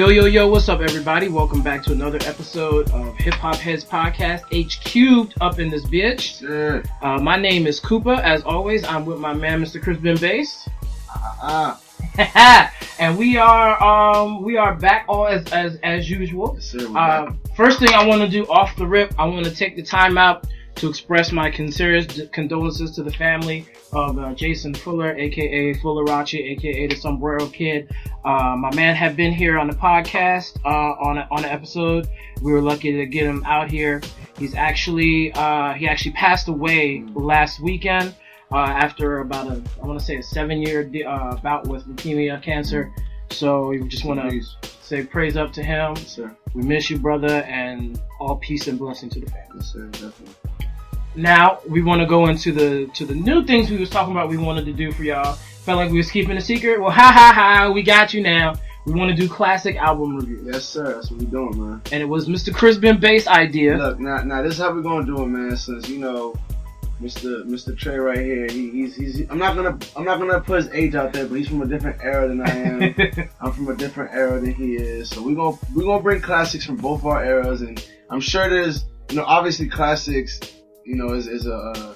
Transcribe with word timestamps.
Yo, 0.00 0.08
yo, 0.08 0.24
yo, 0.24 0.48
what's 0.48 0.66
up, 0.70 0.80
everybody? 0.80 1.28
Welcome 1.28 1.60
back 1.60 1.82
to 1.82 1.92
another 1.92 2.16
episode 2.22 2.90
of 2.92 3.14
Hip 3.18 3.34
Hop 3.34 3.56
Heads 3.56 3.84
Podcast, 3.84 4.44
H 4.50 4.80
Cubed 4.82 5.34
up 5.42 5.58
in 5.58 5.68
this 5.68 5.84
bitch. 5.84 6.38
Sure. 6.38 6.82
Uh, 7.02 7.18
my 7.18 7.36
name 7.36 7.66
is 7.66 7.78
Koopa. 7.78 8.18
As 8.22 8.42
always, 8.44 8.82
I'm 8.82 9.04
with 9.04 9.18
my 9.18 9.34
man, 9.34 9.62
Mr. 9.62 9.78
Chris 9.78 9.98
Ben 9.98 10.16
Bass. 10.16 10.66
Ah, 11.42 12.72
and 12.98 13.18
we 13.18 13.36
are, 13.36 13.82
um, 13.82 14.42
we 14.42 14.56
are 14.56 14.74
back 14.74 15.04
all 15.06 15.26
as, 15.26 15.44
as, 15.52 15.76
as 15.82 16.08
usual. 16.08 16.52
yes, 16.54 16.64
sir. 16.70 16.96
Uh, 16.96 17.34
first 17.54 17.78
thing 17.78 17.90
I 17.92 18.06
want 18.06 18.22
to 18.22 18.28
do 18.28 18.46
off 18.46 18.74
the 18.76 18.86
rip, 18.86 19.14
I 19.18 19.26
want 19.26 19.44
to 19.44 19.54
take 19.54 19.76
the 19.76 19.82
time 19.82 20.16
out 20.16 20.46
to 20.80 20.88
express 20.88 21.30
my 21.30 21.52
sincerest 21.52 22.32
condolences 22.32 22.92
to 22.92 23.02
the 23.02 23.12
family 23.12 23.66
of 23.92 24.18
uh, 24.18 24.32
Jason 24.32 24.72
Fuller, 24.72 25.14
aka 25.14 25.74
Fullerachi, 25.74 26.52
aka 26.52 26.86
the 26.86 26.96
Sombrero 26.96 27.46
Kid. 27.48 27.94
Uh, 28.24 28.56
my 28.56 28.74
man 28.74 28.94
had 28.94 29.14
been 29.14 29.30
here 29.30 29.58
on 29.58 29.66
the 29.66 29.76
podcast 29.76 30.58
uh, 30.64 31.06
on 31.06 31.18
a, 31.18 31.28
on 31.30 31.44
an 31.44 31.50
episode. 31.50 32.08
We 32.40 32.52
were 32.52 32.62
lucky 32.62 32.92
to 32.92 33.04
get 33.04 33.26
him 33.26 33.44
out 33.44 33.70
here. 33.70 34.00
He's 34.38 34.54
actually 34.54 35.32
uh, 35.34 35.74
he 35.74 35.86
actually 35.86 36.12
passed 36.12 36.48
away 36.48 37.04
last 37.12 37.60
weekend 37.60 38.14
uh, 38.50 38.56
after 38.56 39.18
about 39.18 39.48
a 39.48 39.62
I 39.82 39.86
want 39.86 40.00
to 40.00 40.04
say 40.04 40.16
a 40.16 40.22
seven 40.22 40.62
year 40.62 40.90
uh, 41.06 41.36
bout 41.36 41.66
with 41.66 41.86
leukemia 41.86 42.42
cancer. 42.42 42.90
So 43.28 43.68
we 43.68 43.86
just 43.86 44.06
want 44.06 44.20
to 44.20 44.40
say 44.80 45.04
praise 45.04 45.36
up 45.36 45.52
to 45.52 45.62
him. 45.62 45.92
Yes, 45.96 46.08
sir. 46.08 46.34
We 46.54 46.62
miss 46.62 46.88
you, 46.88 46.98
brother, 46.98 47.42
and 47.42 48.00
all 48.18 48.36
peace 48.36 48.66
and 48.66 48.78
blessing 48.78 49.10
to 49.10 49.20
the 49.20 49.30
family. 49.30 49.56
Yes, 49.56 49.72
sir. 49.72 49.86
Definitely. 49.88 50.34
Now 51.16 51.60
we 51.68 51.82
want 51.82 52.00
to 52.00 52.06
go 52.06 52.26
into 52.28 52.52
the 52.52 52.86
to 52.94 53.04
the 53.04 53.14
new 53.14 53.44
things 53.44 53.70
we 53.70 53.76
was 53.78 53.90
talking 53.90 54.12
about. 54.12 54.28
We 54.28 54.36
wanted 54.36 54.64
to 54.66 54.72
do 54.72 54.92
for 54.92 55.02
y'all. 55.02 55.34
Felt 55.64 55.76
like 55.78 55.90
we 55.90 55.98
was 55.98 56.10
keeping 56.10 56.36
a 56.36 56.40
secret. 56.40 56.80
Well, 56.80 56.90
ha 57.00 57.12
ha 57.12 57.32
ha, 57.34 57.70
we 57.70 57.82
got 57.82 58.14
you 58.14 58.22
now. 58.22 58.54
We 58.86 58.94
want 58.94 59.14
to 59.14 59.16
do 59.16 59.28
classic 59.28 59.76
album 59.76 60.16
review 60.16 60.40
Yes, 60.44 60.64
sir. 60.64 60.94
That's 60.94 61.10
what 61.10 61.20
we 61.20 61.26
doing, 61.26 61.58
man. 61.58 61.82
and 61.92 62.02
it 62.02 62.06
was 62.06 62.28
Mr. 62.28 62.52
Chris 62.54 62.78
Ben 62.78 62.98
Bass 62.98 63.26
idea. 63.26 63.76
Look, 63.76 64.00
now, 64.00 64.22
now 64.22 64.40
this 64.42 64.54
is 64.54 64.58
how 64.60 64.72
we're 64.72 64.80
gonna 64.80 65.04
do 65.04 65.20
it, 65.22 65.26
man. 65.26 65.54
Since 65.56 65.88
you 65.88 65.98
know, 65.98 66.34
Mr. 67.02 67.44
Mr. 67.44 67.76
Trey 67.76 67.98
right 67.98 68.18
here, 68.18 68.46
he, 68.48 68.70
he's 68.70 68.96
he's. 68.96 69.30
I'm 69.30 69.38
not 69.38 69.54
gonna 69.56 69.78
I'm 69.96 70.04
not 70.04 70.18
gonna 70.18 70.40
put 70.40 70.62
his 70.62 70.72
age 70.72 70.94
out 70.94 71.12
there, 71.12 71.26
but 71.26 71.34
he's 71.34 71.48
from 71.48 71.60
a 71.62 71.66
different 71.66 72.00
era 72.02 72.26
than 72.28 72.40
I 72.40 72.50
am. 72.50 73.28
I'm 73.40 73.52
from 73.52 73.68
a 73.68 73.76
different 73.76 74.12
era 74.14 74.40
than 74.40 74.54
he 74.54 74.76
is, 74.76 75.10
so 75.10 75.20
we 75.22 75.34
gonna 75.34 75.58
we 75.74 75.84
gonna 75.84 76.02
bring 76.02 76.20
classics 76.22 76.64
from 76.64 76.76
both 76.76 77.04
our 77.04 77.22
eras, 77.24 77.60
and 77.62 77.84
I'm 78.08 78.20
sure 78.20 78.48
there's 78.48 78.84
you 79.10 79.16
know 79.16 79.24
obviously 79.24 79.68
classics, 79.68 80.40
you 80.84 80.96
know, 80.96 81.12
is 81.14 81.26
is 81.26 81.46
a 81.46 81.50
a, 81.52 81.94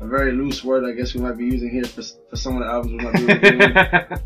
a 0.00 0.06
very 0.06 0.32
loose 0.32 0.62
word 0.64 0.84
I 0.84 0.92
guess 0.92 1.14
we 1.14 1.20
might 1.20 1.36
be 1.38 1.44
using 1.44 1.70
here 1.70 1.84
for 1.84 2.02
for 2.30 2.36
some 2.36 2.56
of 2.56 2.60
the 2.64 2.66
albums 2.70 2.92
we 2.92 2.98
might 2.98 3.14
be 3.14 3.24
reviewing. 3.48 3.74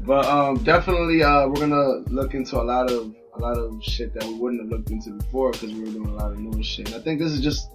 But 0.06 0.24
um, 0.26 0.56
definitely, 0.64 1.22
uh, 1.22 1.46
we're 1.48 1.60
gonna 1.60 1.98
look 2.10 2.34
into 2.34 2.56
a 2.60 2.64
lot 2.64 2.90
of 2.90 3.14
a 3.34 3.38
lot 3.40 3.56
of 3.58 3.82
shit 3.82 4.14
that 4.14 4.24
we 4.24 4.34
wouldn't 4.34 4.62
have 4.62 4.70
looked 4.70 4.90
into 4.90 5.10
before 5.10 5.52
because 5.52 5.72
we 5.72 5.80
were 5.80 5.86
doing 5.92 6.08
a 6.08 6.14
lot 6.14 6.32
of 6.32 6.38
new 6.38 6.62
shit. 6.62 6.86
And 6.88 6.96
I 6.96 7.00
think 7.00 7.20
this 7.20 7.30
is 7.32 7.40
just 7.40 7.68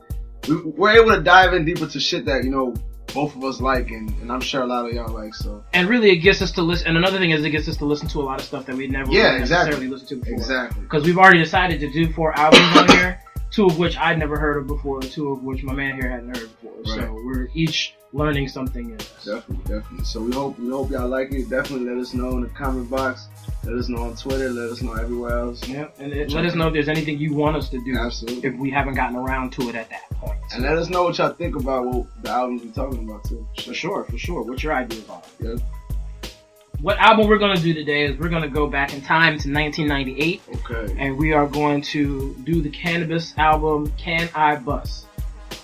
we, 0.49 0.55
we're 0.61 0.91
able 1.01 1.11
to 1.15 1.21
dive 1.21 1.53
in 1.53 1.63
deeper 1.65 1.85
to 1.87 1.99
shit 1.99 2.25
that 2.25 2.43
you 2.43 2.49
know 2.51 2.73
both 3.13 3.35
of 3.35 3.43
us 3.43 3.61
like, 3.61 3.91
and, 3.91 4.09
and 4.21 4.31
I'm 4.31 4.41
sure 4.41 4.63
a 4.63 4.65
lot 4.65 4.87
of 4.87 4.91
y'all 4.91 5.13
like. 5.13 5.35
So 5.35 5.63
and 5.73 5.87
really, 5.87 6.09
it 6.09 6.17
gets 6.17 6.41
us 6.41 6.51
to 6.53 6.63
listen. 6.63 6.87
And 6.87 6.97
another 6.97 7.19
thing 7.19 7.29
is, 7.29 7.45
it 7.45 7.51
gets 7.51 7.67
us 7.69 7.77
to 7.77 7.85
listen 7.85 8.07
to 8.09 8.21
a 8.21 8.23
lot 8.23 8.39
of 8.39 8.45
stuff 8.47 8.65
that 8.65 8.75
we 8.75 8.87
never 8.87 9.11
Yeah, 9.11 9.25
really 9.27 9.39
necessarily 9.41 9.69
exactly. 9.85 9.87
listened 9.89 10.09
to 10.09 10.15
before. 10.15 10.33
exactly, 10.33 10.81
Because 10.81 11.03
we've 11.05 11.17
already 11.19 11.37
decided 11.37 11.79
to 11.81 11.91
do 11.91 12.11
four 12.11 12.35
albums 12.37 12.75
on 12.75 12.87
here, 12.89 13.21
two 13.53 13.67
of 13.67 13.77
which 13.77 13.97
I'd 13.97 14.17
never 14.17 14.37
heard 14.37 14.57
of 14.57 14.67
before, 14.67 14.99
and 14.99 15.11
two 15.11 15.31
of 15.31 15.43
which 15.43 15.63
my 15.63 15.73
man 15.73 15.95
here 15.95 16.09
hadn't 16.09 16.35
heard 16.35 16.49
before. 16.61 16.85
So 16.85 17.13
we're 17.23 17.49
each 17.53 17.95
learning 18.11 18.47
something 18.47 18.91
in 18.91 18.97
definitely, 18.97 19.57
definitely. 19.65 20.05
So 20.05 20.21
we 20.21 20.31
hope 20.31 20.59
we 20.59 20.69
hope 20.69 20.91
y'all 20.91 21.07
like 21.07 21.31
it. 21.31 21.49
Definitely 21.49 21.89
let 21.89 21.97
us 21.97 22.13
know 22.13 22.31
in 22.31 22.41
the 22.41 22.49
comment 22.49 22.89
box. 22.89 23.27
Let 23.63 23.75
us 23.75 23.89
know 23.89 24.03
on 24.03 24.15
Twitter. 24.15 24.49
Let 24.49 24.71
us 24.71 24.81
know 24.81 24.93
everywhere 24.93 25.37
else. 25.37 25.67
Yeah, 25.67 25.87
and 25.99 26.11
it, 26.11 26.31
let 26.31 26.45
us 26.45 26.55
know 26.55 26.67
if 26.67 26.73
there's 26.73 26.89
anything 26.89 27.17
you 27.17 27.33
want 27.33 27.55
us 27.55 27.69
to 27.69 27.83
do 27.83 27.97
Absolutely. 27.97 28.49
if 28.49 28.55
we 28.55 28.69
haven't 28.69 28.95
gotten 28.95 29.15
around 29.15 29.51
to 29.53 29.69
it 29.69 29.75
at 29.75 29.89
that 29.89 30.09
point. 30.11 30.39
And 30.53 30.63
let 30.63 30.77
us 30.77 30.89
know 30.89 31.03
what 31.03 31.17
y'all 31.17 31.33
think 31.33 31.55
about 31.55 31.85
what 31.85 32.05
the 32.23 32.29
albums 32.29 32.63
we're 32.63 32.71
talking 32.71 33.07
about 33.07 33.23
too. 33.23 33.47
For 33.63 33.73
sure, 33.73 34.03
for 34.03 34.17
sure. 34.17 34.41
What's 34.43 34.63
your 34.63 34.73
ideas 34.73 35.07
on 35.09 35.19
it? 35.19 35.59
Yeah. 35.59 35.65
What 36.83 36.97
album 36.97 37.29
we're 37.29 37.37
gonna 37.37 37.61
do 37.61 37.73
today 37.73 38.03
is 38.03 38.19
we're 38.19 38.27
gonna 38.27 38.49
go 38.49 38.67
back 38.67 38.93
in 38.93 38.99
time 38.99 39.39
to 39.39 39.49
1998, 39.49 40.41
Okay. 40.69 40.93
and 40.99 41.17
we 41.17 41.31
are 41.31 41.47
going 41.47 41.81
to 41.83 42.35
do 42.43 42.61
the 42.61 42.69
Canibus 42.69 43.37
album 43.37 43.89
"Can 43.97 44.27
I 44.35 44.57
Bust." 44.57 45.05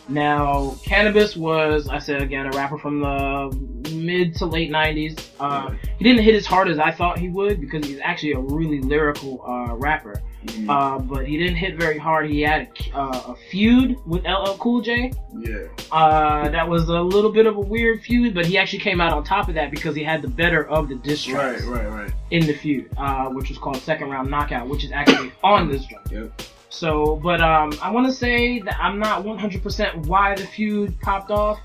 Now, 0.07 0.77
Canibus 0.85 1.35
was, 1.35 1.89
I 1.89 1.99
said 1.99 2.21
again, 2.21 2.45
a 2.45 2.51
rapper 2.51 2.77
from 2.77 3.01
the 3.01 3.91
mid 3.93 4.33
to 4.37 4.45
late 4.45 4.71
90s. 4.71 5.19
Uh, 5.41 5.71
he 5.97 6.05
didn't 6.05 6.23
hit 6.23 6.35
as 6.35 6.45
hard 6.45 6.69
as 6.69 6.79
I 6.79 6.89
thought 6.91 7.19
he 7.19 7.27
would 7.27 7.59
because 7.59 7.85
he's 7.85 7.99
actually 7.99 8.31
a 8.31 8.39
really 8.39 8.79
lyrical 8.79 9.43
uh, 9.45 9.75
rapper. 9.75 10.21
Mhm. 10.45 10.69
Uh, 10.69 10.99
but 10.99 11.27
he 11.27 11.37
didn't 11.37 11.57
hit 11.57 11.75
very 11.77 11.97
hard. 11.97 12.29
He 12.29 12.41
had 12.41 12.69
a, 12.93 12.97
uh, 12.97 13.33
a 13.33 13.35
feud 13.51 13.97
with 14.05 14.23
LL 14.25 14.55
Cool 14.57 14.81
J. 14.81 15.11
yeah. 15.37 15.67
Uh, 15.91 16.47
that 16.49 16.67
was 16.67 16.87
a 16.87 17.01
little 17.01 17.31
bit 17.31 17.45
of 17.45 17.57
a 17.57 17.59
weird 17.59 18.01
feud, 18.01 18.33
but 18.33 18.45
he 18.45 18.57
actually 18.57 18.79
came 18.79 19.01
out 19.01 19.11
on 19.11 19.23
top 19.23 19.49
of 19.49 19.55
that 19.55 19.69
because 19.69 19.95
he 19.95 20.03
had 20.03 20.21
the 20.21 20.29
better 20.29 20.65
of 20.69 20.87
the 20.87 20.95
diss 20.95 21.23
tracks 21.23 21.63
Right. 21.65 21.83
Right. 21.85 21.89
Right. 22.03 22.11
in 22.31 22.45
the 22.47 22.53
feud, 22.53 22.89
uh, 22.97 23.25
which 23.29 23.49
was 23.49 23.57
called 23.57 23.77
Second 23.77 24.09
Round 24.09 24.29
Knockout, 24.29 24.67
which 24.69 24.83
is 24.85 24.91
actually 24.93 25.31
on 25.43 25.69
this 25.69 25.83
joint. 25.85 26.09
Yep. 26.11 26.41
So, 26.69 27.15
but 27.17 27.41
um, 27.41 27.73
I 27.81 27.91
want 27.91 28.05
to 28.07 28.13
say 28.13 28.59
that 28.59 28.77
I'm 28.79 28.99
not 28.99 29.23
100% 29.25 30.05
why 30.05 30.35
the 30.35 30.45
feud 30.45 30.97
popped 31.01 31.31
off, 31.31 31.59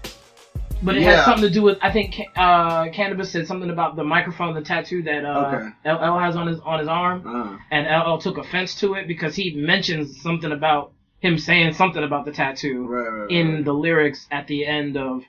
but 0.85 0.97
it 0.97 1.03
Yeah. 1.03 1.17
has 1.17 1.25
something 1.25 1.43
to 1.45 1.51
do 1.51 1.63
with 1.63 1.79
I 1.83 1.91
think 1.91 2.15
uh, 2.37 2.85
Canibus 2.87 3.27
said 3.27 3.47
something 3.47 3.71
about 3.71 3.97
the 3.97 4.05
microphone, 4.05 4.55
the 4.55 4.63
tattoo 4.63 5.03
that 5.03 5.25
uh, 5.25 5.47
Okay. 5.55 5.67
LL 5.91 6.19
has 6.19 6.37
on 6.37 6.47
his 6.47 6.61
on 6.61 6.79
his 6.79 6.89
arm, 6.89 7.27
Uh, 7.27 7.57
and 7.71 7.87
LL 7.87 8.19
took 8.19 8.39
offense 8.39 8.79
to 8.81 8.95
it 8.95 9.09
because 9.09 9.35
he 9.35 9.55
mentions 9.57 10.21
something 10.23 10.53
about 10.53 10.93
him 11.21 11.39
saying 11.39 11.73
something 11.73 12.05
about 12.05 12.25
the 12.27 12.33
tattoo 12.33 12.87
right. 12.87 13.09
Right. 13.09 13.31
in 13.31 13.65
the 13.65 13.73
lyrics 13.73 14.27
at 14.31 14.47
the 14.47 14.67
end 14.67 14.97
of 14.97 15.23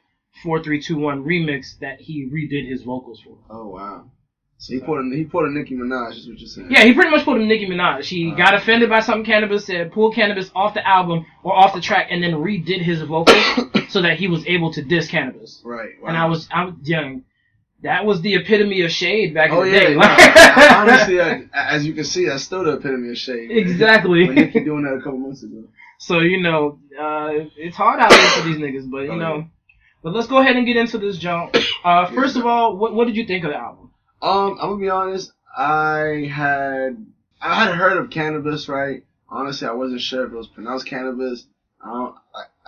4321 0.44 1.24
remix 1.24 1.80
that 1.80 2.02
he 2.02 2.26
redid 2.28 2.68
his 2.68 2.84
vocals 2.84 3.22
for. 3.22 3.38
Oh 3.50 3.70
wow. 3.70 4.06
So 4.58 4.74
he 4.74 4.80
put 4.80 5.00
a, 5.00 5.16
he 5.16 5.26
put 5.26 5.46
a 5.46 5.52
Nicki 5.52 5.76
Minaj. 5.76 6.12
Is 6.18 6.28
what 6.30 6.40
you're 6.40 6.48
saying? 6.48 6.68
Yeah, 6.72 6.84
he 6.86 6.94
pretty 6.94 7.10
much 7.12 7.26
put 7.26 7.40
him 7.40 7.48
Nicki 7.48 7.68
Minaj. 7.68 8.06
He 8.06 8.30
Wow. 8.30 8.36
got 8.38 8.54
offended 8.56 8.90
by 8.90 9.02
something 9.02 9.26
Canibus 9.30 9.62
said, 9.66 9.92
pulled 9.92 10.16
Canibus 10.16 10.50
off 10.56 10.74
the 10.74 10.88
album 10.88 11.26
or 11.44 11.54
off 11.56 11.74
the 11.74 11.82
track, 11.82 12.08
and 12.10 12.24
then 12.24 12.32
redid 12.34 12.82
his 12.82 13.02
vocals 13.02 13.36
so 13.90 14.02
that 14.02 14.18
he 14.18 14.28
was 14.28 14.46
able 14.48 14.72
to 14.74 14.82
diss 14.84 15.10
Canibus. 15.10 15.62
Right. 15.64 15.92
Wow. 16.02 16.10
And 16.10 16.18
I 16.18 16.26
was 16.26 16.48
I 16.52 16.66
was 16.66 16.76
young. 16.84 17.24
That 17.84 18.06
was 18.06 18.22
the 18.22 18.34
epitome 18.36 18.82
of 18.82 18.92
shade 18.92 19.34
back 19.34 19.52
Oh 19.52 19.62
in 19.62 19.72
the 19.72 19.78
yeah. 19.78 19.88
day. 19.90 19.96
nah, 19.96 20.78
honestly, 20.82 21.22
I, 21.22 21.44
as 21.54 21.86
you 21.86 21.94
can 21.94 22.04
see, 22.06 22.26
that's 22.26 22.44
still 22.44 22.64
the 22.64 22.74
epitome 22.74 23.10
of 23.10 23.18
shade. 23.18 23.50
man. 23.50 23.58
exactly. 23.58 24.26
When 24.28 24.36
Nicki 24.36 24.64
doing 24.64 24.84
that 24.84 24.94
a 24.96 24.98
couple 25.02 25.20
months 25.20 25.44
ago. 25.44 25.66
So 26.00 26.20
you 26.20 26.42
know, 26.42 26.80
uh, 27.00 27.30
it's 27.58 27.76
hard 27.78 28.00
out 28.00 28.10
there 28.10 28.30
for 28.32 28.48
these 28.48 28.58
niggas, 28.58 28.90
but 28.90 29.04
you 29.04 29.12
Oh, 29.12 29.16
know. 29.18 29.36
yeah. 29.38 29.44
But 30.04 30.14
let's 30.14 30.28
go 30.28 30.38
ahead 30.40 30.56
and 30.56 30.66
get 30.66 30.78
into 30.78 30.98
this 31.00 31.18
jump. 31.18 31.56
Uh, 31.84 32.06
first 32.12 32.36
of 32.36 32.46
all, 32.46 32.78
what 32.78 32.94
what 32.94 33.06
did 33.08 33.16
you 33.18 33.26
think 33.26 33.44
of 33.44 33.52
the 33.52 33.58
album? 33.58 33.92
Um, 34.22 34.58
I'm 34.62 34.70
gonna 34.72 34.78
be 34.82 34.90
honest. 34.90 35.32
I 35.58 36.30
had 36.34 37.06
I 37.42 37.66
had 37.66 37.76
heard 37.76 37.98
of 37.98 38.10
Canibus, 38.10 38.68
right? 38.68 39.04
Honestly, 39.30 39.68
I 39.68 39.72
wasn't 39.74 40.02
sure 40.02 40.26
if 40.26 40.32
it 40.32 40.36
was 40.36 40.48
pronounced 40.48 40.88
Canibus. 40.88 41.46
I 41.84 41.90
don't. 41.92 42.16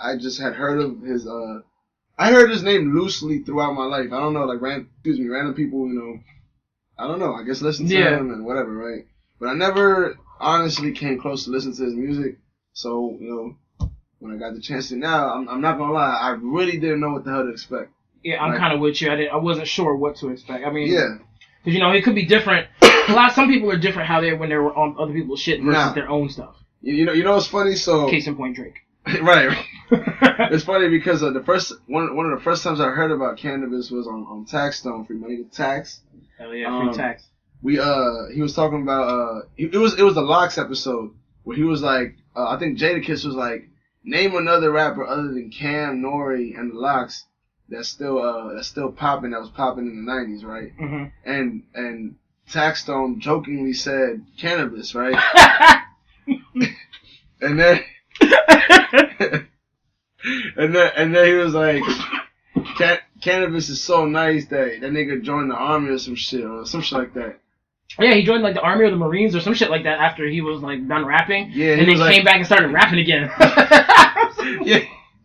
I, 0.01 0.17
just 0.17 0.39
had 0.39 0.53
heard 0.53 0.79
of 0.79 1.01
his. 1.01 1.27
Uh, 1.27 1.59
I 2.17 2.31
heard 2.31 2.49
his 2.49 2.63
name 2.63 2.95
loosely 2.95 3.39
throughout 3.39 3.73
my 3.73 3.85
life. 3.85 4.07
I 4.11 4.19
don't 4.19 4.33
know, 4.33 4.45
like 4.45 4.61
ran, 4.61 4.87
excuse 4.95 5.19
me, 5.19 5.27
random 5.27 5.53
people, 5.53 5.87
you 5.87 5.93
know. 5.93 6.19
I 6.99 7.07
don't 7.07 7.19
know. 7.19 7.33
I 7.33 7.43
guess 7.43 7.61
listen 7.61 7.87
to 7.87 7.93
Yeah. 7.93 8.17
him 8.17 8.31
and 8.31 8.43
whatever, 8.45 8.73
right? 8.73 9.05
But 9.39 9.49
I 9.49 9.53
never 9.53 10.17
honestly 10.39 10.91
came 10.93 11.19
close 11.19 11.45
to 11.45 11.51
listen 11.51 11.75
to 11.75 11.83
his 11.83 11.93
music. 11.93 12.37
So 12.73 13.15
you 13.19 13.55
know, 13.79 13.89
when 14.19 14.33
I 14.33 14.37
got 14.37 14.53
the 14.55 14.61
chance 14.61 14.89
to 14.89 14.95
now, 14.95 15.31
I'm, 15.33 15.47
I'm 15.47 15.61
not 15.61 15.77
gonna 15.77 15.93
lie, 15.93 16.17
I 16.19 16.29
really 16.31 16.77
didn't 16.79 16.99
know 17.01 17.11
what 17.11 17.23
the 17.23 17.31
hell 17.31 17.43
to 17.43 17.49
expect. 17.49 17.91
Yeah, 18.23 18.41
I'm 18.43 18.51
Right. 18.51 18.59
kind 18.59 18.73
of 18.73 18.79
with 18.79 18.99
you. 19.01 19.11
I 19.11 19.15
didn't, 19.15 19.31
I 19.33 19.37
wasn't 19.37 19.67
sure 19.67 19.95
what 19.95 20.15
to 20.17 20.29
expect. 20.29 20.65
I 20.65 20.71
mean, 20.71 20.91
Yeah, 20.91 21.17
Because 21.63 21.75
you 21.75 21.79
know 21.79 21.91
it 21.91 22.03
could 22.03 22.15
be 22.15 22.25
different. 22.25 22.67
A 22.81 23.13
lot. 23.13 23.33
Some 23.33 23.47
people 23.47 23.69
are 23.71 23.77
different 23.77 24.07
how 24.07 24.21
they 24.21 24.33
when 24.33 24.49
they're 24.49 24.75
on 24.75 24.95
other 24.99 25.13
people's 25.13 25.39
shit 25.39 25.61
versus 25.61 25.73
Nah. 25.85 25.93
their 25.93 26.09
own 26.09 26.29
stuff. 26.29 26.55
you, 26.81 26.95
you 26.95 27.05
know, 27.05 27.13
you 27.13 27.23
know 27.23 27.35
what's 27.35 27.47
funny? 27.47 27.75
So 27.75 28.09
Case 28.09 28.25
in 28.27 28.35
point, 28.35 28.55
Drake. 28.55 28.79
right. 29.21 29.65
It's 30.51 30.65
funny 30.65 30.89
because 30.89 31.23
uh, 31.23 31.31
the 31.31 31.43
first 31.43 31.73
one 31.87 32.15
one 32.15 32.25
of 32.25 32.37
the 32.37 32.43
first 32.43 32.61
times 32.63 32.81
I 32.81 32.89
heard 32.89 33.11
about 33.11 33.37
Canibus 33.37 33.89
was 33.91 34.05
on 34.07 34.25
on 34.29 34.45
Taxstone, 34.45 35.07
Free 35.07 35.15
Money 35.15 35.37
to 35.37 35.43
Tax. 35.45 36.01
Hell 36.37 36.53
yeah, 36.53 36.77
free 36.79 36.89
Um, 36.89 36.93
tax. 36.93 37.27
We 37.61 37.79
uh 37.79 38.27
he 38.33 38.41
was 38.41 38.53
talking 38.53 38.81
about 38.81 39.07
uh 39.09 39.41
it 39.57 39.73
it 39.73 39.77
was 39.77 39.97
it 39.97 40.03
was 40.03 40.15
the 40.15 40.21
LOX 40.21 40.57
episode 40.57 41.11
where 41.43 41.55
he 41.55 41.63
was 41.63 41.81
like 41.81 42.15
uh, 42.35 42.49
I 42.49 42.59
think 42.59 42.77
Jadakiss 42.77 43.25
was 43.25 43.35
like 43.35 43.69
name 44.03 44.35
another 44.35 44.71
rapper 44.71 45.05
other 45.05 45.29
than 45.29 45.49
Cam 45.51 46.01
Nori 46.01 46.57
and 46.57 46.71
the 46.73 46.79
LOX 46.79 47.25
that's 47.69 47.87
still 47.89 48.21
uh 48.21 48.53
that's 48.53 48.67
still 48.67 48.91
popping 48.91 49.31
that 49.31 49.39
was 49.39 49.49
popping 49.49 49.87
in 49.87 50.05
the 50.05 50.11
nineties 50.13 50.43
right 50.43 50.71
hmm 50.77 51.05
and 51.25 51.63
and 51.73 52.15
Taxstone 52.51 53.19
jokingly 53.19 53.73
said 53.73 54.25
Canibus 54.37 54.93
right 54.95 55.15
and 57.41 57.59
then 57.59 57.81
and 60.57 60.75
then 60.75 60.91
and 60.95 61.15
then 61.15 61.25
he 61.27 61.33
was 61.33 61.53
like, 61.53 61.83
Can- 62.77 62.99
"Canibus 63.21 63.69
is 63.69 63.81
so 63.81 64.05
nice 64.05 64.45
that 64.47 64.81
that 64.81 64.91
nigga 64.91 65.21
joined 65.21 65.51
the 65.51 65.55
army 65.55 65.89
or 65.89 65.97
some 65.97 66.15
shit 66.15 66.43
or 66.43 66.65
some 66.65 66.81
shit 66.81 66.97
like 66.97 67.13
that." 67.13 67.39
Yeah, 67.99 68.13
he 68.13 68.23
joined 68.23 68.43
like 68.43 68.53
the 68.53 68.61
army 68.61 68.85
or 68.85 68.89
the 68.91 68.97
marines 68.97 69.35
or 69.35 69.39
some 69.39 69.53
shit 69.53 69.69
like 69.69 69.83
that 69.83 69.99
after 69.99 70.27
he 70.27 70.41
was 70.41 70.61
like 70.61 70.87
done 70.87 71.05
rapping. 71.05 71.51
Yeah, 71.51 71.65
he 71.67 71.71
and 71.73 71.81
then 71.81 71.89
was, 71.89 71.99
like- 71.99 72.15
came 72.15 72.25
back 72.25 72.35
and 72.37 72.45
started 72.45 72.71
rapping 72.71 72.99
again. 72.99 73.29
yeah, 74.67 74.79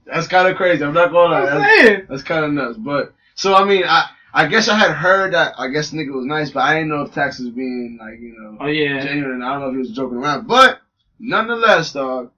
that's 0.06 0.28
kind 0.28 0.48
of 0.48 0.56
crazy. 0.56 0.84
I'm 0.84 0.94
not 0.94 1.10
gonna 1.12 1.34
lie. 1.34 1.44
That's, 1.46 2.08
that's 2.08 2.22
kind 2.22 2.44
of 2.44 2.52
nuts. 2.52 2.78
But 2.78 3.14
so 3.34 3.54
I 3.54 3.64
mean, 3.64 3.84
I 3.84 4.08
I 4.34 4.46
guess 4.46 4.68
I 4.68 4.76
had 4.78 4.92
heard 4.92 5.34
that. 5.34 5.54
I 5.58 5.68
guess 5.68 5.90
nigga 5.90 6.12
was 6.14 6.24
nice, 6.26 6.50
but 6.50 6.60
I 6.60 6.74
didn't 6.74 6.88
know 6.90 7.02
if 7.02 7.12
Tax 7.12 7.38
was 7.38 7.50
being 7.50 7.98
like 8.00 8.20
you 8.20 8.34
know 8.38 8.58
Oh 8.60 8.66
yeah. 8.68 9.04
genuine. 9.04 9.42
I 9.42 9.52
don't 9.54 9.60
know 9.62 9.68
if 9.68 9.72
he 9.74 9.78
was 9.78 9.90
joking 9.92 10.18
around. 10.18 10.46
But 10.46 10.80
nonetheless, 11.18 11.92
dog, 11.92 12.30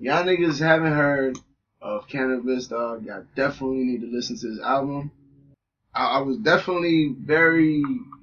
y'all 0.00 0.24
niggas 0.24 0.58
haven't 0.58 0.92
heard 0.92 1.38
of 1.80 2.06
Canibus, 2.08 2.68
dog. 2.68 3.04
Y'all 3.04 3.24
definitely 3.34 3.84
need 3.84 4.00
to 4.00 4.06
listen 4.10 4.36
to 4.38 4.48
his 4.48 4.60
album. 4.60 5.10
I, 5.94 6.18
I 6.18 6.20
was 6.20 6.38
definitely 6.38 7.14
very, 7.18 7.82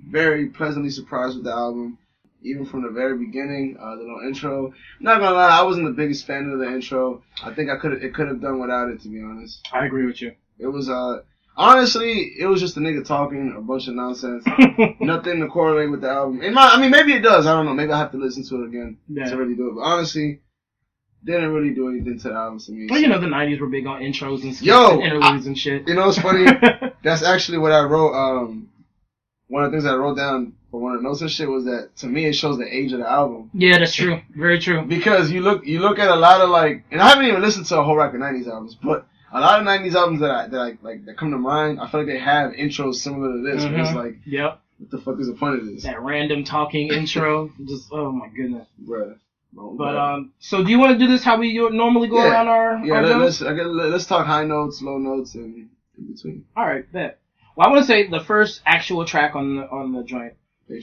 very 0.09 0.47
pleasantly 0.47 0.89
surprised 0.89 1.35
with 1.35 1.45
the 1.45 1.51
album. 1.51 1.97
Even 2.45 2.65
from 2.65 2.83
the 2.83 2.89
very 2.89 3.17
beginning, 3.17 3.77
uh, 3.79 3.95
the 3.95 4.01
little 4.01 4.19
intro. 4.25 4.73
Not 4.99 5.19
gonna 5.21 5.33
lie, 5.35 5.59
I 5.59 5.63
wasn't 5.63 5.85
the 5.85 5.93
biggest 5.93 6.27
fan 6.27 6.49
of 6.51 6.59
the 6.59 6.65
intro. 6.67 7.23
I 7.41 7.53
think 7.53 7.69
I 7.69 7.77
could 7.77 7.93
it 8.03 8.13
could 8.13 8.27
have 8.27 8.41
done 8.41 8.59
without 8.59 8.89
it, 8.89 8.99
to 9.03 9.07
be 9.07 9.21
honest. 9.21 9.65
I 9.71 9.85
agree 9.85 10.05
with 10.05 10.21
you. 10.21 10.33
It 10.59 10.67
was 10.67 10.89
uh 10.89 11.21
honestly, 11.55 12.33
it 12.37 12.45
was 12.47 12.59
just 12.59 12.75
a 12.75 12.81
nigga 12.81 13.05
talking 13.07 13.55
a 13.57 13.61
bunch 13.61 13.87
of 13.87 13.95
nonsense. 13.95 14.43
Nothing 14.99 15.39
to 15.39 15.47
correlate 15.47 15.89
with 15.89 16.01
the 16.01 16.09
album. 16.09 16.41
In 16.41 16.53
my, 16.53 16.67
I 16.67 16.81
mean, 16.81 16.91
maybe 16.91 17.13
it 17.13 17.21
does. 17.21 17.47
I 17.47 17.53
don't 17.53 17.65
know. 17.65 17.73
Maybe 17.73 17.93
I 17.93 17.97
have 17.99 18.11
to 18.11 18.17
listen 18.17 18.43
to 18.49 18.63
it 18.63 18.67
again 18.67 18.97
Yeah. 19.07 19.29
to 19.29 19.37
really 19.37 19.55
do 19.55 19.69
it. 19.69 19.75
But 19.75 19.81
honestly, 19.83 20.41
didn't 21.25 21.51
really 21.53 21.73
do 21.73 21.89
anything 21.89 22.19
to 22.19 22.29
the 22.29 22.33
album 22.35 22.59
to 22.59 22.71
me. 22.71 22.87
Well, 22.89 22.99
you 22.99 23.07
know, 23.07 23.19
the 23.19 23.27
'90s 23.27 23.59
were 23.59 23.67
big 23.67 23.85
on 23.87 24.01
intros 24.01 24.43
and 24.43 24.59
Yo, 24.61 24.91
and 24.99 25.01
interludes 25.03 25.45
and 25.45 25.57
shit. 25.57 25.87
You 25.87 25.95
know 25.95 26.09
it's 26.09 26.19
funny? 26.19 26.45
That's 27.03 27.23
actually 27.23 27.57
what 27.59 27.71
I 27.71 27.83
wrote. 27.83 28.13
Um, 28.13 28.69
one 29.47 29.63
of 29.65 29.71
the 29.71 29.77
things 29.77 29.85
I 29.85 29.95
wrote 29.95 30.17
down 30.17 30.53
for 30.71 30.79
one 30.81 30.95
of 30.95 31.01
the 31.01 31.07
notes 31.07 31.21
and 31.21 31.29
shit 31.29 31.47
was 31.49 31.65
that 31.65 31.95
to 31.97 32.07
me 32.07 32.25
it 32.25 32.33
shows 32.33 32.57
the 32.57 32.65
age 32.75 32.91
of 32.93 32.99
the 32.99 33.07
album 33.09 33.51
yeah, 33.53 33.77
that's 33.77 33.93
true. 33.93 34.19
Very 34.35 34.57
true. 34.59 34.83
because 34.85 35.29
you 35.29 35.41
look 35.41 35.65
you 35.65 35.79
look 35.79 35.99
at 35.99 36.07
a 36.09 36.15
lot 36.15 36.41
of 36.41 36.49
like, 36.49 36.83
and 36.91 36.99
I 37.01 37.09
haven't 37.09 37.25
even 37.25 37.41
listened 37.41 37.67
to 37.67 37.79
a 37.79 37.83
whole 37.83 37.95
rack 37.95 38.13
of 38.15 38.19
'90s 38.21 38.47
albums, 38.47 38.75
but 38.81 39.05
a 39.31 39.39
lot 39.39 39.59
of 39.59 39.67
'90s 39.67 39.93
albums 39.93 40.21
that 40.21 40.31
I 40.31 40.47
that 40.47 40.59
I 40.59 40.77
like 40.81 41.05
that 41.05 41.17
come 41.17 41.31
to 41.31 41.37
mind, 41.37 41.79
I 41.79 41.87
feel 41.89 41.99
like 42.01 42.07
they 42.07 42.17
have 42.19 42.53
intros 42.53 42.95
similar 42.95 43.33
to 43.33 43.41
this. 43.43 43.63
Where 43.63 43.79
it's 43.79 43.93
like, 43.93 44.17
Yep. 44.25 44.59
what 44.79 44.89
the 44.91 44.97
fuck 44.99 45.19
is 45.19 45.27
the 45.27 45.33
point 45.33 45.59
of 45.59 45.65
this, 45.67 45.83
That 45.83 46.01
random 46.01 46.43
talking 46.43 46.87
intro. 46.91 47.51
Just 47.65 47.89
oh 47.91 48.11
my 48.11 48.29
goodness. 48.29 48.67
bruh? 48.83 49.17
But 49.55 49.95
um, 49.97 50.31
so 50.39 50.63
do 50.63 50.69
you 50.69 50.79
want 50.79 50.93
to 50.93 51.05
do 51.05 51.11
this 51.11 51.23
how 51.23 51.37
we 51.37 51.57
normally 51.69 52.07
go 52.07 52.17
Yeah. 52.23 52.31
around 52.31 52.47
our 52.47 52.77
yeah, 52.85 52.93
our 52.95 53.01
let, 53.03 53.09
jokes? 53.09 53.41
let's 53.41 53.51
I 53.51 53.53
guess, 53.55 53.65
let, 53.67 53.89
let's 53.89 54.05
talk 54.05 54.25
high 54.25 54.45
notes, 54.45 54.81
low 54.81 54.97
notes, 54.97 55.35
and 55.35 55.69
in 55.97 56.13
between. 56.13 56.45
All 56.55 56.65
right, 56.65 56.91
bet. 56.91 57.19
Well, 57.55 57.67
I 57.67 57.69
want 57.71 57.83
to 57.83 57.87
say 57.87 58.07
the 58.07 58.19
first 58.19 58.61
actual 58.65 59.05
track 59.05 59.35
on 59.35 59.55
the 59.57 59.69
on 59.69 59.91
the 59.93 60.03
joint 60.03 60.33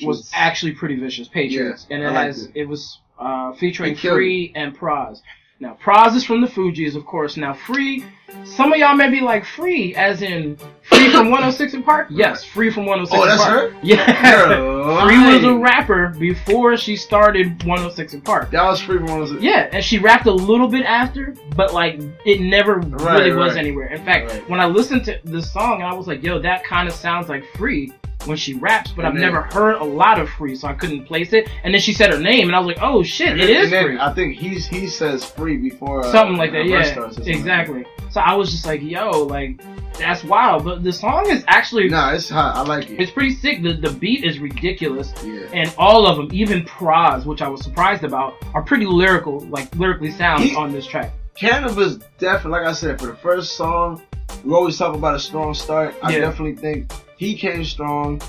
was 0.03 0.31
actually 0.35 0.73
pretty 0.73 0.97
vicious, 1.01 1.27
Patriots, 1.29 1.87
Yeah, 1.91 1.97
and 1.97 2.05
it 2.05 2.11
I 2.13 2.25
has 2.27 2.45
it. 2.45 2.53
it. 2.55 2.65
was 2.69 3.01
uh, 3.19 3.53
featuring 3.55 3.97
Free 3.97 4.53
and 4.55 4.77
Pras. 4.79 5.19
Now 5.63 5.77
Pras 5.83 6.15
is 6.17 6.25
from 6.25 6.41
the 6.41 6.47
Fugees, 6.47 6.97
of 6.97 7.05
course. 7.05 7.37
Now 7.37 7.53
Free, 7.53 8.03
some 8.45 8.73
of 8.73 8.79
y'all 8.79 8.95
may 8.97 9.11
be 9.11 9.21
like 9.21 9.45
Free, 9.45 9.95
as 9.95 10.23
in 10.23 10.57
Free 10.83 11.11
from 11.11 11.27
106 11.31 11.75
in 11.75 11.83
Park. 11.83 12.09
Yes, 12.11 12.43
Free 12.43 12.71
from 12.71 12.87
106 12.87 13.15
Oh, 13.19 13.23
oh 13.23 13.27
that's 13.27 13.43
Park. 13.45 13.73
her? 13.73 13.79
Yeah. 13.83 14.47
Girl, 14.47 15.07
Free 15.07 15.19
was 15.35 15.45
a 15.45 15.55
rapper 15.55 16.15
before 16.19 16.79
she 16.79 16.97
started 16.97 17.63
106 17.65 18.15
in 18.15 18.23
Park. 18.23 18.51
That 18.53 18.65
was 18.65 18.81
free 18.81 18.97
from 18.99 19.07
one 19.09 19.21
of 19.23 19.29
those. 19.29 19.43
Yeah, 19.43 19.69
and 19.71 19.85
she 19.85 19.99
rapped 19.99 20.25
a 20.27 20.33
little 20.33 20.67
bit 20.69 20.87
after, 20.87 21.35
but 21.55 21.75
like 21.75 22.01
it 22.25 22.41
never 22.41 22.77
Right, 22.79 23.19
really 23.25 23.37
was 23.37 23.57
anywhere. 23.57 23.89
In 23.89 24.03
fact, 24.03 24.31
Right. 24.31 24.49
when 24.49 24.61
I 24.61 24.65
listened 24.67 25.05
to 25.05 25.21
the 25.25 25.43
song, 25.43 25.83
I 25.83 25.93
was 25.93 26.07
like, 26.07 26.23
"Yo, 26.23 26.39
that 26.41 26.65
kind 26.65 26.89
of 26.89 26.95
sounds 26.95 27.29
like 27.29 27.45
Free 27.57 27.93
when 28.27 28.37
she 28.37 28.55
raps," 28.55 28.91
but 28.93 29.05
And 29.05 29.09
I've 29.09 29.15
then- 29.15 29.23
never 29.33 29.43
heard 29.53 29.77
a 29.77 29.85
lot 29.85 30.21
of 30.21 30.29
Free, 30.31 30.55
so 30.55 30.69
I 30.69 30.75
couldn't 30.75 31.05
place 31.07 31.33
it. 31.33 31.49
And 31.65 31.73
then 31.75 31.81
she 31.81 31.93
said 31.93 32.13
her 32.13 32.21
name, 32.21 32.49
and 32.49 32.55
I 32.57 32.59
was 32.59 32.67
like, 32.69 32.79
"Oh 32.83 33.03
shit, 33.03 33.39
it 33.41 33.49
is 33.51 33.69
Free." 33.71 33.99
I 33.99 34.13
think 34.13 34.37
he's 34.37 34.67
he 34.67 34.87
says 34.87 35.25
free 35.25 35.57
before 35.57 36.01
uh, 36.05 36.13
something 36.13 36.37
like 36.37 36.53
that, 36.53 36.67
yeah, 36.67 36.79
verse 36.79 36.93
starts 36.93 37.13
or 37.13 37.15
something 37.25 37.33
like 37.33 37.41
exactly. 37.41 37.85
So 38.11 38.21
I 38.21 38.35
was 38.35 38.51
just 38.51 38.67
like, 38.67 38.83
"Yo, 38.83 39.11
like 39.25 39.61
that's 39.99 40.25
wild," 40.25 40.65
but 40.65 40.83
the 40.83 40.93
song 40.93 41.29
is 41.31 41.45
actually. 41.47 41.89
Nah, 41.89 42.13
it's 42.13 42.29
hot. 42.29 42.57
I 42.57 42.63
like 42.63 42.91
it. 42.91 43.01
it's 43.01 43.11
pretty 43.13 43.35
sick. 43.35 43.63
The 43.63 43.75
the 43.75 43.91
beat 43.93 44.25
is 44.25 44.39
ridiculous. 44.39 45.13
yeah. 45.25 45.41
And 45.53 45.73
all 45.79 46.07
of 46.07 46.17
them, 46.17 46.29
even 46.33 46.65
Pras, 46.65 47.25
which 47.25 47.43
I 47.43 47.49
was 47.49 47.63
surprised 47.63 48.05
about, 48.05 48.35
are 48.55 48.63
pretty 48.63 48.87
lyrical, 48.87 49.41
like 49.51 49.75
lyrically 49.77 50.11
sound 50.11 50.43
He- 50.43 50.55
on 50.57 50.73
this 50.73 50.87
track. 50.87 51.13
Cannabis 51.35 51.97
definitely, 52.19 52.59
like 52.61 52.69
I 52.69 52.73
said, 52.73 53.01
for 53.01 53.07
the 53.07 53.15
first 53.17 53.57
song, 53.57 54.03
we 54.45 54.53
always 54.53 54.77
talk 54.77 54.95
about 54.95 55.15
a 55.15 55.19
strong 55.21 55.55
start. 55.55 55.95
I 56.03 56.13
Yeah. 56.13 56.21
definitely 56.21 56.57
think 56.57 56.93
he 57.17 57.35
came 57.35 57.65
strong. 57.65 58.21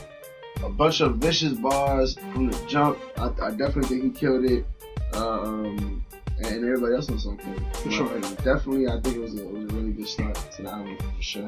A 0.63 0.69
bunch 0.69 1.01
of 1.01 1.15
vicious 1.18 1.53
bars 1.53 2.15
from 2.33 2.50
the 2.51 2.57
jump. 2.68 2.98
I, 3.18 3.31
I 3.42 3.51
definitely 3.51 3.83
think 3.86 4.03
he 4.03 4.09
killed 4.12 4.45
it. 4.45 4.65
Um, 5.13 6.03
and 6.38 6.63
everybody 6.65 6.95
else 6.95 7.09
on 7.09 7.19
something. 7.19 7.65
For 7.74 7.92
sure. 7.92 8.19
Definitely, 8.44 8.88
I 8.88 9.00
think 9.01 9.15
it 9.18 9.19
was, 9.21 9.36
a, 9.36 9.42
it 9.42 9.51
was 9.51 9.63
a 9.63 9.75
really 9.75 9.92
good 9.92 10.07
start 10.07 10.36
to 10.56 10.62
the 10.63 10.69
album 10.71 10.98
for 10.98 11.21
sure. 11.21 11.48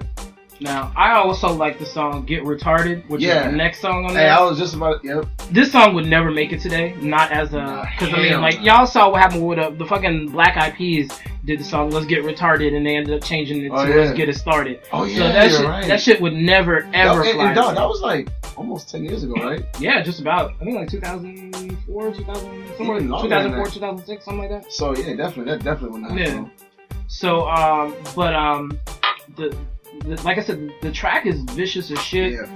Now, 0.59 0.93
I 0.95 1.13
also 1.15 1.51
like 1.51 1.77
the 1.79 1.85
song 1.85 2.25
"Get 2.25 2.43
Retarded," 2.43 3.09
which 3.09 3.21
Yeah. 3.21 3.45
is 3.45 3.51
the 3.51 3.57
next 3.57 3.81
song 3.81 4.05
on 4.05 4.11
Hey, 4.11 4.17
there. 4.23 4.33
I 4.33 4.41
was 4.43 4.57
just 4.57 4.75
about. 4.75 5.03
Yep. 5.03 5.25
this 5.51 5.71
song 5.71 5.93
would 5.95 6.05
never 6.05 6.31
make 6.31 6.53
it 6.53 6.61
today, 6.61 6.95
not 7.01 7.31
as 7.31 7.53
a 7.53 7.87
because 7.99 8.13
I 8.13 8.17
mean, 8.17 8.39
like 8.41 8.61
y'all 8.63 8.85
saw 8.85 9.09
what 9.11 9.19
happened 9.21 9.45
with 9.45 9.59
uh, 9.59 9.71
the 9.71 9.85
fucking 9.85 10.29
Black 10.29 10.55
Eyed 10.55 10.75
Peas 10.75 11.09
did 11.43 11.59
the 11.59 11.63
song 11.63 11.89
"Let's 11.89 12.05
Get 12.05 12.23
Retarded" 12.23 12.75
and 12.77 12.85
they 12.85 12.95
ended 12.95 13.13
up 13.15 13.23
changing 13.23 13.65
it 13.65 13.69
to 13.69 13.75
Oh, 13.75 13.83
yeah. 13.83 13.95
"Let's 13.95 14.13
Get 14.17 14.29
It 14.29 14.35
Started." 14.37 14.79
Oh 14.93 15.05
so 15.07 15.19
that 15.19 15.51
shit, 15.51 15.87
that 15.89 15.99
shit 16.01 16.21
would 16.21 16.33
never 16.33 16.87
ever 16.93 17.23
That, 17.23 17.33
fly. 17.35 17.45
and 17.47 17.55
dog, 17.55 17.75
that 17.75 17.87
was 17.87 18.01
like 18.01 18.29
almost 18.55 18.89
ten 18.89 19.03
years 19.03 19.23
ago, 19.23 19.33
right? 19.33 19.65
yeah, 19.79 20.01
just 20.01 20.21
about. 20.21 20.53
I 20.61 20.63
think 20.65 20.77
like 20.77 20.87
2004, 20.89 22.11
2000, 22.13 22.65
somewhere 22.77 22.97
Even 22.97 23.09
longer 23.09 23.27
than 23.27 23.51
2004, 23.51 23.65
that. 23.65 23.73
2006, 23.73 24.23
something 24.25 24.39
like 24.49 24.49
that. 24.63 24.71
So 24.71 24.95
yeah, 24.95 25.15
definitely, 25.15 25.45
that 25.51 25.63
definitely 25.63 25.99
would 25.99 26.09
not. 26.09 26.17
Yeah. 26.17 26.29
happen. 26.29 26.51
So, 27.07 27.47
um, 27.49 27.95
but 28.15 28.33
um, 28.33 28.79
the 29.35 29.55
like 30.23 30.37
I 30.37 30.43
said, 30.43 30.71
the 30.81 30.91
track 30.91 31.25
is 31.25 31.41
vicious 31.41 31.91
as 31.91 31.99
shit. 31.99 32.33
Yeah. 32.33 32.47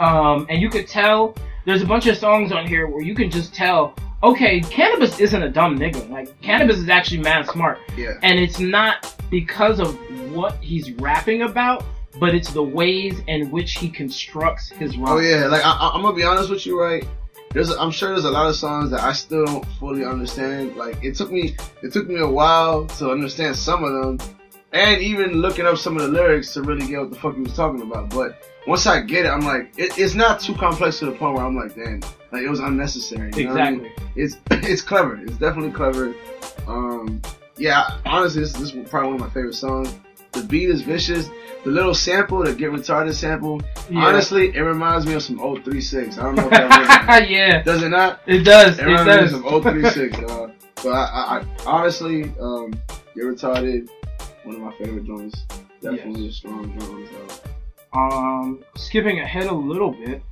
Um, 0.00 0.46
and 0.48 0.60
you 0.60 0.68
could 0.68 0.86
tell 0.88 1.34
there's 1.64 1.82
a 1.82 1.86
bunch 1.86 2.06
of 2.06 2.16
songs 2.16 2.52
on 2.52 2.66
here 2.66 2.86
where 2.86 3.02
you 3.02 3.14
can 3.14 3.30
just 3.30 3.54
tell, 3.54 3.94
okay, 4.22 4.60
Canibus 4.60 5.20
isn't 5.20 5.42
a 5.42 5.48
dumb 5.48 5.78
nigga. 5.78 6.08
Like 6.10 6.38
Canibus 6.42 6.74
is 6.76 6.88
actually 6.88 7.20
mad 7.20 7.46
smart, 7.48 7.78
Yeah. 7.96 8.12
and 8.22 8.38
it's 8.38 8.58
not 8.60 9.14
because 9.30 9.80
of 9.80 9.94
what 10.34 10.56
he's 10.62 10.92
rapping 10.92 11.42
about, 11.42 11.84
but 12.20 12.34
it's 12.34 12.50
the 12.52 12.62
ways 12.62 13.20
in 13.26 13.50
which 13.50 13.72
he 13.74 13.88
constructs 13.88 14.68
his 14.70 14.96
rhymes. 14.96 15.10
Oh 15.10 15.18
yeah, 15.18 15.46
like 15.46 15.64
I, 15.64 15.90
I'm 15.94 16.02
gonna 16.02 16.16
be 16.16 16.24
honest 16.24 16.50
with 16.50 16.66
you, 16.66 16.80
right? 16.80 17.06
There's, 17.52 17.70
I'm 17.70 17.90
sure 17.90 18.10
there's 18.10 18.24
a 18.26 18.30
lot 18.30 18.48
of 18.48 18.54
songs 18.56 18.90
that 18.90 19.00
I 19.00 19.12
still 19.12 19.44
don't 19.46 19.64
fully 19.78 20.04
understand. 20.04 20.76
Like 20.76 21.02
it 21.02 21.14
took 21.14 21.30
me, 21.30 21.56
it 21.82 21.92
took 21.92 22.06
me 22.06 22.20
a 22.20 22.28
while 22.28 22.84
to 22.98 23.10
understand 23.10 23.56
some 23.56 23.82
of 23.82 23.92
them, 24.18 24.35
and 24.76 25.02
even 25.02 25.32
looking 25.40 25.66
up 25.66 25.78
some 25.78 25.96
of 25.96 26.02
the 26.02 26.08
lyrics 26.08 26.52
to 26.54 26.62
really 26.62 26.86
get 26.86 27.00
what 27.00 27.10
the 27.10 27.16
fuck 27.16 27.34
he 27.34 27.42
was 27.42 27.54
talking 27.54 27.82
about. 27.82 28.10
But 28.10 28.42
once 28.66 28.86
I 28.86 29.00
get 29.02 29.26
it, 29.26 29.28
I'm 29.28 29.40
like, 29.40 29.72
it, 29.76 29.96
it's 29.98 30.14
not 30.14 30.40
too 30.40 30.54
complex 30.54 30.98
to 31.00 31.06
the 31.06 31.12
point 31.12 31.36
where 31.36 31.44
I'm 31.44 31.56
like, 31.56 31.74
damn, 31.74 32.00
like 32.32 32.42
it 32.42 32.48
was 32.50 32.60
unnecessary. 32.60 33.30
You 33.36 33.44
know 33.48 33.54
I 33.56 33.70
mean? 33.70 33.86
Exactly. 33.86 34.04
It's 34.22 34.36
it's 34.68 34.82
clever. 34.82 35.16
It's 35.22 35.36
definitely 35.36 35.72
clever. 35.72 36.14
Um, 36.66 37.20
yeah, 37.56 37.98
honestly, 38.04 38.42
this, 38.42 38.52
this 38.52 38.72
is 38.74 38.88
probably 38.90 39.08
one 39.12 39.14
of 39.16 39.20
my 39.20 39.30
favorite 39.30 39.54
songs. 39.54 39.94
The 40.32 40.42
beat 40.42 40.68
is 40.68 40.82
vicious. 40.82 41.30
The 41.64 41.70
little 41.70 41.94
sample, 41.94 42.44
the 42.44 42.54
Get 42.54 42.70
Retarded 42.70 43.14
sample, 43.14 43.60
Yeah. 43.88 44.04
honestly, 44.04 44.54
it 44.54 44.60
reminds 44.60 45.06
me 45.06 45.14
of 45.14 45.22
some 45.22 45.38
036. 45.38 46.18
I 46.18 46.22
don't 46.22 46.34
know 46.36 46.44
if 46.44 46.50
that 46.50 47.06
really 47.20 47.34
yeah, 47.34 47.62
does 47.62 47.82
it 47.82 47.88
not. 47.88 48.20
it 48.26 48.40
does. 48.44 48.78
It 48.78 48.82
It 48.82 48.86
reminds 48.86 49.06
me 49.06 49.12
does. 49.16 49.32
of 49.32 49.42
some 49.42 49.62
036. 49.62 50.18
Uh, 50.30 50.50
but 50.84 50.90
I, 50.90 51.02
I, 51.02 51.38
I 51.40 51.44
honestly, 51.64 52.24
um, 52.38 52.72
Get 53.14 53.24
Retarded, 53.24 53.88
one 54.46 54.56
of 54.56 54.62
my 54.62 54.72
favorite 54.78 55.04
joints. 55.04 55.42
Definitely 55.82 56.28
a 56.28 56.32
strong 56.32 56.78
joint. 56.78 57.08
So. 57.10 57.98
Um, 57.98 58.64
skipping 58.76 59.20
ahead 59.20 59.46
a 59.46 59.54
little 59.54 59.92
bit, 59.92 60.22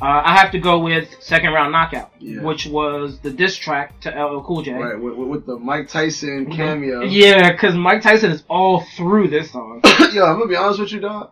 uh, 0.00 0.22
I 0.24 0.36
have 0.36 0.52
to 0.52 0.58
go 0.60 0.78
with 0.78 1.08
Second 1.20 1.52
Round 1.52 1.72
Knockout, 1.72 2.12
Yeah. 2.20 2.42
which 2.42 2.66
was 2.66 3.18
the 3.20 3.30
diss 3.30 3.56
track 3.56 3.98
to 4.02 4.10
LL 4.10 4.42
Cool 4.42 4.62
J. 4.62 4.72
Right, 4.72 5.00
with, 5.00 5.14
with, 5.14 5.28
with 5.28 5.46
the 5.46 5.56
Mike 5.56 5.88
Tyson 5.88 6.46
cameo. 6.50 7.02
Yeah, 7.02 7.50
because 7.52 7.74
Mike 7.74 8.02
Tyson 8.02 8.30
is 8.30 8.44
all 8.48 8.84
through 8.96 9.28
this 9.28 9.50
song. 9.52 9.80
Yo, 10.12 10.24
I'm 10.24 10.38
gonna 10.38 10.46
be 10.46 10.56
honest 10.56 10.80
with 10.80 10.92
you, 10.92 11.00
dog. 11.00 11.30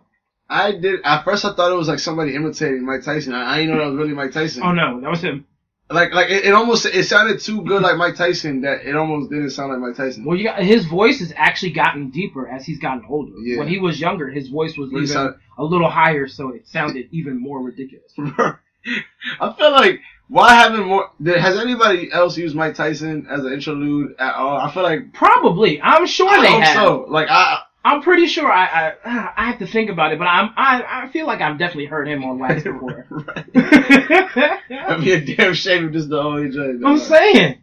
I 0.49 0.73
did 0.73 1.01
at 1.05 1.25
first. 1.25 1.45
I 1.45 1.53
thought 1.55 1.73
it 1.73 1.77
was 1.77 1.89
like 1.89 1.99
somebody 1.99 2.35
imitating 2.37 2.85
Mike 2.85 3.03
Tyson. 3.03 3.35
I, 3.35 3.55
I 3.55 3.59
didn't 3.59 3.77
know 3.77 3.85
that 3.85 3.91
was 3.91 3.99
really 3.99 4.15
Mike 4.15 4.33
Tyson. 4.33 4.63
oh 4.65 4.73
no, 4.73 5.01
that 5.01 5.11
was 5.11 5.21
him. 5.23 5.45
Like, 5.89 6.13
like 6.13 6.31
it, 6.31 6.47
it 6.47 6.53
almost 6.53 6.85
it 6.85 7.05
sounded 7.05 7.39
too 7.41 7.63
good 7.63 7.81
like 7.81 7.97
Mike 7.97 8.17
Tyson 8.17 8.63
that 8.63 8.85
it 8.85 8.97
almost 8.97 9.31
didn't 9.31 9.51
sound 9.51 9.71
like 9.71 9.79
Mike 9.81 9.97
Tyson. 9.97 10.25
Well, 10.25 10.37
you 10.37 10.43
got 10.45 10.61
his 10.61 10.85
voice 10.85 11.21
has 11.21 11.33
actually 11.37 11.71
gotten 11.73 12.11
deeper 12.11 12.49
as 12.49 12.67
he's 12.67 12.79
gotten 12.81 13.05
older. 13.09 13.33
Yeah. 13.41 13.59
When 13.59 13.69
he 13.69 13.79
was 13.79 14.01
younger, 14.01 14.29
his 14.29 14.49
voice 14.49 14.77
was 14.77 14.91
Really 14.91 15.05
even 15.05 15.15
sound- 15.15 15.35
a 15.59 15.65
little 15.65 15.89
higher, 15.89 16.27
so 16.27 16.51
it 16.51 16.67
sounded 16.67 17.09
even 17.13 17.41
more 17.41 17.63
ridiculous. 17.63 18.13
I 18.19 19.53
feel 19.57 19.71
like 19.73 20.01
why 20.29 20.55
haven't 20.55 20.87
more? 20.87 21.11
Has 21.25 21.57
anybody 21.57 22.11
else 22.13 22.37
used 22.37 22.57
Mike 22.57 22.75
Tyson 22.75 23.27
as 23.31 23.45
an 23.45 23.53
interlude 23.53 24.17
at 24.19 24.35
all? 24.35 24.57
I 24.59 24.73
feel 24.73 24.83
like 24.83 25.13
Probably, 25.13 25.81
I'm 25.81 26.07
sure 26.07 26.29
I 26.29 26.41
they 26.43 26.61
have. 26.61 26.75
so. 26.75 27.07
Like 27.09 27.29
I, 27.31 27.61
I'm 27.89 28.03
pretty 28.03 28.27
sure 28.27 28.51
I, 28.51 28.65
I 29.05 29.33
I 29.37 29.45
have 29.47 29.59
to 29.61 29.67
think 29.67 29.91
about 29.91 30.13
it, 30.13 30.19
but 30.19 30.25
I'm 30.27 30.51
I, 30.57 31.05
I 31.05 31.09
feel 31.13 31.27
like 31.27 31.41
I've 31.41 31.59
definitely 31.59 31.87
heard 31.87 32.09
him 32.09 32.25
on 32.25 32.39
wax 32.39 32.63
before. 32.71 33.07
That'd 33.55 35.05
be 35.05 35.13
a 35.13 35.21
damn 35.37 35.55
shame 35.55 35.87
if 35.87 35.93
this 35.93 36.03
is 36.03 36.09
the 36.09 36.19
only 36.21 36.51
joint. 36.51 36.83
I'm 36.85 36.99
saying. 36.99 37.61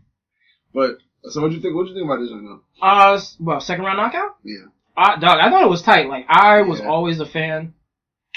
But 0.74 0.98
so 1.24 1.42
what 1.42 1.50
do 1.50 1.56
you 1.56 1.62
think? 1.62 1.75
What 1.75 1.84
do 1.86 1.89
you 1.89 1.96
think 1.96 2.06
about 2.06 2.20
this 2.22 2.32
right 2.32 2.42
now? 2.42 2.62
Uh, 2.82 3.20
well, 3.39 3.60
second 3.62 3.86
round 3.86 3.98
knockout. 3.98 4.38
Yeah. 4.44 4.65
Uh, 4.96 5.18
dog, 5.20 5.39
I 5.39 5.50
thought 5.50 5.63
it 5.63 5.70
was 5.70 5.82
tight. 5.82 6.08
Like 6.08 6.25
I 6.30 6.62
was 6.62 6.80
Yeah. 6.80 6.88
always 6.88 7.20
a 7.20 7.25
fan 7.25 7.74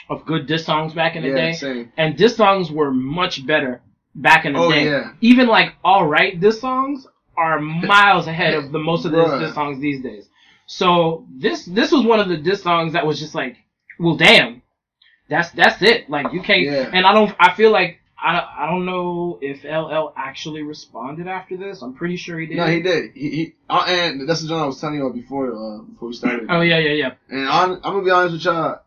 of 0.09 0.25
good 0.25 0.47
diss 0.47 0.65
songs 0.65 0.95
back 0.95 1.17
in 1.17 1.23
the 1.23 1.29
yeah, 1.31 1.35
day, 1.35 1.53
same. 1.53 1.93
and 1.97 2.17
diss 2.17 2.37
songs 2.37 2.71
were 2.71 2.91
much 2.93 3.47
better 3.47 3.81
back 4.15 4.45
in 4.45 4.53
the 4.55 4.59
Oh, 4.59 4.71
day. 4.71 4.87
yeah. 4.87 5.13
Even 5.21 5.47
like 5.49 5.75
all 5.85 6.07
right 6.07 6.39
diss 6.41 6.61
songs 6.61 7.07
are 7.37 7.61
miles 7.61 8.27
ahead 8.27 8.55
of 8.55 8.73
the 8.73 8.79
most 8.79 9.05
of 9.05 9.13
the 9.13 9.39
diss 9.39 9.55
songs 9.55 9.81
these 9.81 10.03
days. 10.03 10.29
So 10.67 11.27
this 11.31 11.65
this 11.65 11.93
was 11.93 12.05
one 12.05 12.21
of 12.21 12.29
the 12.29 12.37
diss 12.37 12.63
songs 12.63 12.93
that 12.93 13.07
was 13.07 13.19
just 13.19 13.35
like, 13.35 13.57
well, 13.99 14.17
damn, 14.17 14.63
that's 15.29 15.51
that's 15.53 15.81
it. 15.83 16.11
Like 16.11 16.33
you 16.33 16.43
can't. 16.43 16.63
Yeah. 16.63 16.91
And 16.93 17.07
I 17.07 17.13
don't. 17.15 17.35
I 17.39 17.55
feel 17.55 17.71
like. 17.71 18.01
I, 18.19 18.65
I 18.65 18.67
don't 18.67 18.87
know 18.87 19.39
if 19.43 19.63
LL 19.63 20.13
actually 20.17 20.63
responded 20.63 21.29
after 21.29 21.59
this. 21.59 21.83
I'm 21.83 21.93
pretty 21.95 22.17
sure 22.17 22.41
he 22.41 22.47
did. 22.47 22.57
No, 22.57 22.67
he 22.67 22.81
did. 22.81 23.13
He, 23.13 23.31
he 23.31 23.55
uh, 23.69 23.85
and 23.87 24.27
that's 24.27 24.41
the 24.41 24.49
joint 24.49 24.63
I 24.63 24.67
was 24.67 24.81
telling 24.81 24.97
you 24.97 25.05
about 25.05 25.15
before 25.15 25.53
uh, 25.53 25.83
before 25.83 26.09
we 26.09 26.15
started. 26.15 26.47
Oh 26.49 26.63
yeah, 26.63 26.79
yeah, 26.79 26.93
yeah. 26.93 27.11
And 27.29 27.47
I'm, 27.47 27.73
I'm 27.73 27.81
gonna 27.83 28.03
be 28.05 28.11
honest 28.11 28.33
with 28.33 28.45
y'all, 28.47 28.81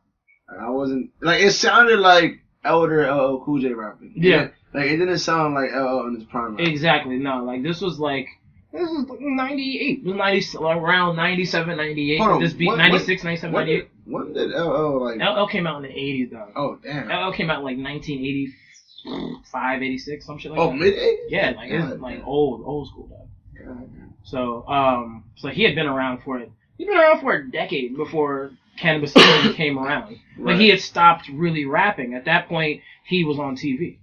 I 0.60 0.72
wasn't 0.72 1.12
like 1.22 1.42
it 1.42 1.52
sounded 1.52 2.00
like 2.00 2.42
elder 2.66 3.10
LL 3.10 3.44
Cool 3.46 3.62
J 3.62 3.72
rapping. 3.72 4.14
Yeah. 4.16 4.48
like 4.74 4.88
it 4.88 4.98
didn't 4.98 5.20
sound 5.20 5.54
like 5.54 5.70
LL 5.72 6.08
in 6.08 6.16
his 6.16 6.24
prime. 6.26 6.56
rap. 6.56 6.68
Exactly. 6.68 7.18
No, 7.18 7.44
like 7.44 7.62
this 7.62 7.82
was 7.82 8.00
like 8.00 8.28
this 8.72 8.90
is 8.90 9.10
like 9.10 9.20
98. 9.22 10.06
90 10.06 10.58
around 10.60 11.16
97, 11.16 11.78
98. 11.78 12.18
Hold 12.20 12.30
on, 12.32 12.42
This 12.42 12.54
beat 12.54 12.68
what- 12.68 12.78
96, 12.78 13.24
97, 13.24 13.54
When 13.54 13.66
98. 13.68 13.80
did, 13.80 13.90
when 14.14 14.34
did 14.34 14.50
LL 14.52 15.04
like? 15.06 15.20
LL 15.20 15.48
came 15.48 15.66
out 15.68 15.84
in 15.84 15.84
the 15.84 15.90
80s 15.98 16.32
though. 16.32 16.48
oh 16.56 16.78
damn. 16.84 17.08
LL 17.10 17.32
came 17.34 17.50
out 17.50 17.64
like 17.64 17.78
1985, 17.78 19.82
86, 19.82 20.26
some 20.26 20.38
shit 20.38 20.52
like 20.52 20.60
Oh 20.60 20.70
that. 20.72 20.78
mid 20.78 20.94
'80s. 20.96 21.18
Yeah, 21.30 21.54
like 21.56 21.72
it's 21.72 22.02
like 22.02 22.22
old, 22.26 22.62
old 22.66 22.88
school 22.88 23.08
though. 23.10 23.28
God. 23.66 23.90
So, 24.24 24.68
um, 24.68 25.24
so 25.36 25.50
he 25.50 25.64
had 25.64 25.76
been 25.76 25.88
around 25.88 26.22
for 26.24 26.40
it. 26.40 26.52
He'd 26.78 26.86
been 26.88 26.98
around 26.98 27.20
for 27.22 27.34
a 27.34 27.50
decade 27.52 27.96
before 27.98 28.52
Canibus 28.82 29.14
came 29.56 29.78
around. 29.80 30.18
But 30.38 30.44
Right. 30.44 30.60
he 30.60 30.70
had 30.70 30.80
stopped 30.80 31.28
really 31.34 31.66
rapping. 31.66 32.14
At 32.14 32.26
that 32.26 32.48
point, 32.48 32.82
he 33.06 33.24
was 33.26 33.38
on 33.40 33.56
TV. 33.58 33.98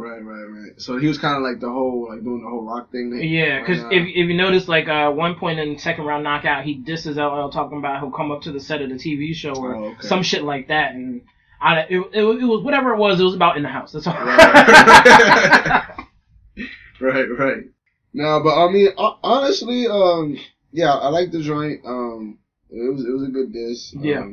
Right, 0.00 0.24
right, 0.24 0.44
right. 0.44 0.80
So 0.80 0.96
he 0.96 1.06
was 1.08 1.18
kind 1.18 1.36
of 1.36 1.42
like 1.42 1.60
the 1.60 1.68
whole, 1.68 2.08
like 2.08 2.22
doing 2.24 2.42
the 2.42 2.48
whole 2.48 2.64
rock 2.64 2.90
thing. 2.90 3.10
There. 3.10 3.20
Yeah, 3.20 3.60
because 3.60 3.82
Right 3.82 3.92
if, 3.92 4.06
if 4.08 4.28
you 4.28 4.34
notice, 4.34 4.66
like 4.66 4.88
uh, 4.88 5.10
one 5.10 5.34
point 5.34 5.58
in 5.58 5.74
the 5.74 5.78
second 5.78 6.04
round 6.06 6.24
knockout, 6.24 6.64
he 6.64 6.74
disses 6.74 7.16
LL 7.18 7.50
talking 7.50 7.76
about 7.78 8.00
he'll 8.00 8.10
come 8.10 8.30
up 8.30 8.42
to 8.42 8.52
the 8.52 8.60
set 8.60 8.80
of 8.80 8.88
the 8.88 8.94
TV 8.96 9.34
show 9.34 9.52
or 9.54 9.76
Oh, 9.76 9.84
okay. 9.90 10.06
some 10.06 10.22
shit 10.22 10.42
like 10.42 10.68
that, 10.68 10.92
and 10.94 11.20
I 11.60 11.80
it, 11.80 11.98
it, 12.14 12.22
it 12.22 12.44
was 12.44 12.62
whatever 12.64 12.94
it 12.94 12.98
was. 12.98 13.20
It 13.20 13.24
was 13.24 13.34
about 13.34 13.58
in 13.58 13.62
the 13.62 13.68
house. 13.68 13.92
That's 13.92 14.06
all. 14.06 14.14
Right. 14.14 15.82
right, 17.00 17.26
right. 17.38 17.64
No, 18.12 18.40
but 18.42 18.56
I 18.56 18.70
mean, 18.72 18.88
honestly, 18.96 19.86
um, 19.86 20.36
yeah, 20.72 20.94
I 20.94 21.08
like 21.08 21.30
the 21.30 21.42
joint. 21.42 21.80
Um, 21.86 22.38
it 22.70 22.92
was 22.92 23.04
it 23.04 23.10
was 23.12 23.24
a 23.28 23.30
good 23.30 23.52
diss. 23.52 23.94
Um, 23.96 24.04
Yeah. 24.04 24.24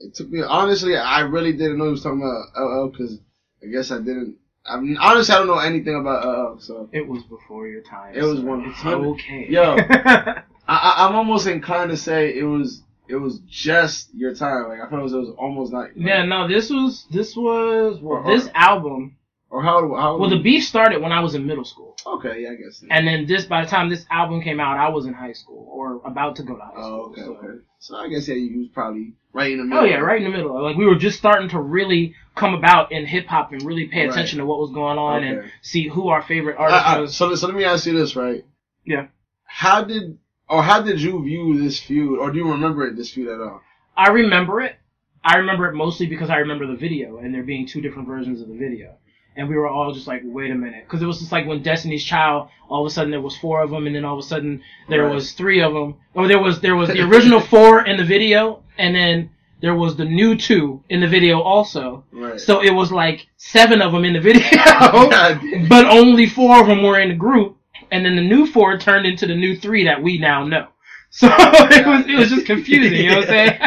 It 0.00 0.14
took 0.14 0.28
me 0.28 0.42
honestly, 0.42 0.96
I 0.96 1.20
really 1.20 1.52
didn't 1.52 1.78
know 1.78 1.84
he 1.84 1.90
was 1.92 2.02
talking 2.02 2.20
about 2.20 2.60
LL 2.60 2.88
because 2.88 3.18
I 3.62 3.66
guess 3.70 3.90
I 3.90 3.98
didn't. 3.98 4.36
I 4.66 4.80
mean, 4.80 4.96
honestly, 4.96 5.34
I 5.34 5.38
don't 5.38 5.46
know 5.46 5.58
anything 5.58 5.94
about 5.96 6.24
LL, 6.26 6.60
so 6.60 6.88
it 6.92 7.06
was 7.06 7.22
before 7.24 7.68
your 7.68 7.82
time. 7.82 8.14
It 8.14 8.22
was 8.22 8.40
one. 8.40 8.62
100 8.62 8.70
It's 8.70 9.22
okay. 9.22 9.46
Yo. 9.48 9.76
I, 9.86 10.42
I, 10.66 11.06
I'm 11.06 11.14
almost 11.14 11.46
inclined 11.46 11.90
to 11.90 11.96
say 11.96 12.34
it 12.36 12.44
was 12.44 12.82
it 13.06 13.16
was 13.16 13.40
just 13.48 14.14
your 14.14 14.34
time. 14.34 14.68
Like 14.68 14.80
I 14.80 14.88
felt 14.88 15.00
it 15.00 15.02
was, 15.02 15.12
it 15.12 15.18
was 15.18 15.34
almost 15.38 15.72
not. 15.72 15.96
yeah, 15.96 16.24
no, 16.24 16.48
this 16.48 16.70
was 16.70 17.06
this 17.10 17.36
was 17.36 17.98
well, 18.00 18.24
this 18.24 18.48
album. 18.54 19.16
Or 19.54 19.62
how? 19.62 19.94
how 19.94 20.16
Well, 20.18 20.30
the 20.30 20.40
beef 20.40 20.64
started 20.64 21.00
when 21.00 21.12
I 21.12 21.20
was 21.20 21.36
in 21.36 21.46
middle 21.46 21.64
school, 21.64 21.96
Okay, 22.04 22.42
yeah, 22.42 22.50
I 22.50 22.54
guess. 22.56 22.82
and 22.90 23.06
then 23.06 23.24
this 23.24 23.44
by 23.44 23.62
the 23.64 23.70
time 23.70 23.88
this 23.88 24.04
album 24.10 24.42
came 24.42 24.58
out, 24.58 24.76
I 24.78 24.88
was 24.88 25.06
in 25.06 25.12
high 25.14 25.32
school 25.32 25.68
or 25.70 26.00
about 26.04 26.34
to 26.36 26.42
go 26.42 26.56
to 26.56 26.60
high 26.64 26.72
school. 26.72 26.82
Oh, 27.06 27.10
okay, 27.12 27.20
so. 27.22 27.36
okay. 27.36 27.58
So 27.78 27.96
I 27.96 28.08
guess 28.08 28.26
yeah, 28.26 28.34
you 28.34 28.58
was 28.58 28.68
probably 28.74 29.12
right 29.32 29.52
in 29.52 29.58
the 29.58 29.64
middle. 29.64 29.84
Oh 29.84 29.86
yeah, 29.86 29.98
right 29.98 30.20
in 30.20 30.24
the 30.24 30.36
middle. 30.36 30.60
Like 30.60 30.76
we 30.76 30.86
were 30.86 30.96
just 30.96 31.18
starting 31.18 31.48
to 31.50 31.60
really 31.60 32.16
come 32.34 32.52
about 32.54 32.90
in 32.90 33.06
hip 33.06 33.26
hop 33.28 33.52
and 33.52 33.62
really 33.62 33.86
pay 33.86 34.00
Right. 34.00 34.10
attention 34.10 34.40
to 34.40 34.44
what 34.44 34.58
was 34.58 34.72
going 34.72 34.98
on 34.98 35.22
and 35.22 35.48
see 35.62 35.86
who 35.86 36.08
our 36.08 36.22
favorite 36.22 36.56
I- 36.58 36.62
artist 36.64 36.86
I- 36.86 36.98
was. 36.98 37.16
so, 37.16 37.34
so 37.36 37.46
let 37.46 37.54
me 37.54 37.62
ask 37.64 37.86
you 37.86 37.92
this, 37.96 38.16
right? 38.16 38.44
Yeah. 38.84 39.06
How 39.44 39.84
did 39.84 40.18
or 40.48 40.64
how 40.64 40.82
did 40.82 41.00
you 41.00 41.22
view 41.22 41.62
this 41.62 41.78
feud, 41.78 42.18
or 42.18 42.32
do 42.32 42.38
you 42.38 42.50
remember 42.50 42.88
it, 42.88 42.96
this 42.96 43.10
feud 43.14 43.28
at 43.28 43.40
all? 43.40 43.60
I 43.96 44.08
remember 44.10 44.60
it. 44.62 44.74
I 45.22 45.36
remember 45.36 45.66
it 45.68 45.74
mostly 45.74 46.06
because 46.06 46.28
I 46.28 46.38
remember 46.38 46.66
the 46.66 46.74
video 46.76 47.18
and 47.18 47.32
there 47.32 47.44
being 47.44 47.68
two 47.68 47.80
different 47.80 48.08
versions 48.08 48.40
of 48.42 48.48
the 48.48 48.56
video. 48.56 48.96
And 49.36 49.48
we 49.48 49.56
were 49.56 49.68
all 49.68 49.92
just 49.92 50.06
like, 50.06 50.22
wait 50.24 50.50
a 50.52 50.54
minute. 50.54 50.84
Because 50.84 51.02
it 51.02 51.06
was 51.06 51.18
just 51.18 51.32
like 51.32 51.46
when 51.46 51.62
Destiny's 51.62 52.04
Child, 52.04 52.48
all 52.68 52.86
of 52.86 52.90
a 52.90 52.94
sudden 52.94 53.10
there 53.10 53.20
was 53.20 53.36
four 53.36 53.62
of 53.62 53.70
them, 53.70 53.86
and 53.86 53.94
then 53.96 54.04
all 54.04 54.14
of 54.18 54.24
a 54.24 54.26
sudden 54.28 54.62
there 54.88 55.04
Right. 55.06 55.14
was 55.14 55.32
three 55.32 55.60
of 55.60 55.72
them. 55.74 55.96
Or 56.14 56.24
oh, 56.24 56.28
there 56.28 56.38
was 56.38 56.60
there 56.60 56.76
was 56.76 56.88
the 56.90 57.00
original 57.00 57.40
four 57.52 57.84
in 57.84 57.96
the 57.96 58.04
video, 58.04 58.62
and 58.78 58.94
then 58.94 59.30
there 59.60 59.74
was 59.74 59.96
the 59.96 60.04
new 60.04 60.36
two 60.36 60.82
in 60.88 61.00
the 61.00 61.08
video 61.08 61.40
also. 61.40 62.04
Right. 62.12 62.38
So 62.40 62.62
it 62.62 62.70
was 62.72 62.92
like 62.92 63.26
seven 63.36 63.82
of 63.82 63.92
them 63.92 64.04
in 64.04 64.12
the 64.12 64.20
video, 64.20 64.42
but 65.68 65.86
only 65.86 66.28
four 66.28 66.60
of 66.60 66.66
them 66.68 66.82
were 66.82 67.00
in 67.00 67.08
the 67.08 67.14
group, 67.16 67.56
and 67.90 68.04
then 68.04 68.14
the 68.16 68.22
new 68.22 68.46
four 68.46 68.78
turned 68.78 69.04
into 69.06 69.26
the 69.26 69.34
new 69.34 69.56
three 69.56 69.84
that 69.84 70.02
we 70.02 70.18
now 70.18 70.44
know. 70.46 70.68
So 71.10 71.28
it 71.30 71.86
was 71.86 72.06
it 72.08 72.16
was 72.18 72.28
just 72.28 72.44
confusing, 72.44 72.92
you 72.98 73.10
know 73.10 73.18
what 73.18 73.30
I'm 73.30 73.48
saying? 73.48 73.58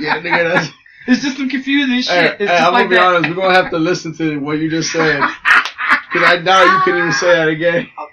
yeah, 0.00 0.20
nigga, 0.20 0.52
that's. 0.54 0.68
It's 1.06 1.22
just 1.22 1.36
some 1.36 1.48
confusing 1.48 2.00
shit. 2.02 2.38
Hey, 2.38 2.46
hey, 2.46 2.56
I'm 2.56 2.72
like 2.72 2.84
gonna 2.84 2.88
be 2.90 2.94
that. 2.96 3.04
honest. 3.06 3.28
We're 3.30 3.36
gonna 3.42 3.54
have 3.54 3.70
to 3.70 3.78
listen 3.78 4.14
to 4.18 4.38
what 4.38 4.58
you 4.58 4.70
just 4.70 4.92
said, 4.92 5.20
cause 6.12 6.22
I 6.24 6.40
doubt 6.42 6.64
you 6.76 6.82
can 6.92 6.98
even 6.98 7.12
say 7.12 7.32
that 7.34 7.48
again. 7.48 7.88
I'm 7.98 8.08